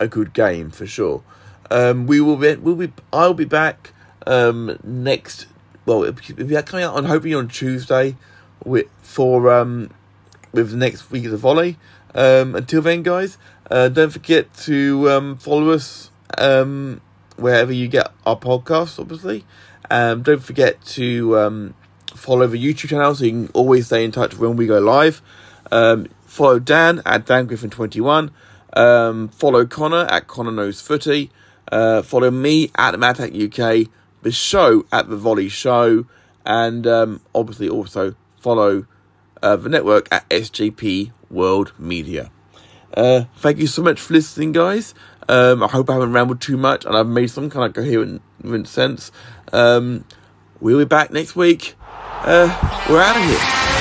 a 0.00 0.08
good 0.08 0.32
game 0.32 0.70
for 0.70 0.84
sure. 0.84 1.22
Um, 1.70 2.08
we 2.08 2.20
will 2.20 2.36
be, 2.36 2.56
we'll 2.56 2.74
be, 2.74 2.92
I'll 3.12 3.34
be 3.34 3.44
back 3.44 3.92
um, 4.26 4.78
next. 4.82 5.46
Well, 5.84 6.02
it'll 6.02 6.44
be 6.44 6.60
coming 6.62 6.84
out 6.84 6.94
on 6.94 7.04
hoping 7.04 7.36
on 7.36 7.46
Tuesday 7.46 8.16
with 8.64 8.88
for 9.00 9.52
um, 9.52 9.90
with 10.52 10.70
the 10.70 10.76
next 10.76 11.08
week 11.12 11.24
of 11.24 11.38
volley. 11.38 11.78
Um, 12.16 12.56
until 12.56 12.82
then, 12.82 13.04
guys, 13.04 13.38
uh, 13.70 13.88
don't 13.88 14.10
forget 14.10 14.52
to 14.64 15.08
um, 15.08 15.36
follow 15.36 15.70
us 15.70 16.10
um, 16.36 17.00
wherever 17.36 17.72
you 17.72 17.86
get 17.86 18.12
our 18.24 18.36
podcasts. 18.36 18.98
Obviously, 18.98 19.44
um, 19.88 20.22
don't 20.22 20.42
forget 20.42 20.84
to 20.86 21.38
um, 21.38 21.74
follow 22.12 22.48
the 22.48 22.58
YouTube 22.58 22.88
channel 22.88 23.14
so 23.14 23.24
you 23.24 23.30
can 23.30 23.50
always 23.54 23.86
stay 23.86 24.04
in 24.04 24.10
touch 24.10 24.36
when 24.36 24.56
we 24.56 24.66
go 24.66 24.80
live. 24.80 25.22
Um, 25.70 26.08
follow 26.24 26.58
Dan 26.58 27.02
at 27.04 27.26
Dan 27.26 27.46
Griffin 27.46 27.70
twenty 27.70 28.00
one. 28.00 28.30
Um, 28.72 29.28
follow 29.28 29.64
Konor 29.64 30.10
at 30.10 30.26
Connor 30.26 30.52
Knows 30.52 30.80
Footy. 30.80 31.30
Uh, 31.70 32.02
follow 32.02 32.30
me 32.30 32.70
at 32.76 32.94
Mattack 32.94 33.34
UK. 33.34 33.90
The 34.22 34.32
show 34.32 34.84
at 34.92 35.08
the 35.08 35.16
Volley 35.16 35.48
Show, 35.48 36.06
and 36.44 36.86
um, 36.86 37.20
obviously 37.34 37.68
also 37.68 38.14
follow 38.40 38.86
uh, 39.42 39.56
the 39.56 39.68
network 39.68 40.08
at 40.10 40.28
SJP 40.28 41.12
World 41.30 41.72
Media. 41.78 42.30
Uh, 42.94 43.24
thank 43.36 43.58
you 43.58 43.66
so 43.66 43.82
much 43.82 44.00
for 44.00 44.14
listening, 44.14 44.52
guys. 44.52 44.94
Um, 45.28 45.62
I 45.62 45.68
hope 45.68 45.90
I 45.90 45.94
haven't 45.94 46.12
rambled 46.12 46.40
too 46.40 46.56
much 46.56 46.84
and 46.84 46.96
I've 46.96 47.08
made 47.08 47.28
some 47.28 47.50
kind 47.50 47.66
of 47.66 47.74
coherent 47.74 48.22
sense. 48.68 49.10
Um, 49.52 50.04
we'll 50.60 50.78
be 50.78 50.84
back 50.84 51.10
next 51.10 51.36
week. 51.36 51.74
Uh, 51.80 52.84
we're 52.88 53.02
out 53.02 53.16
of 53.16 53.22
here. 53.24 53.75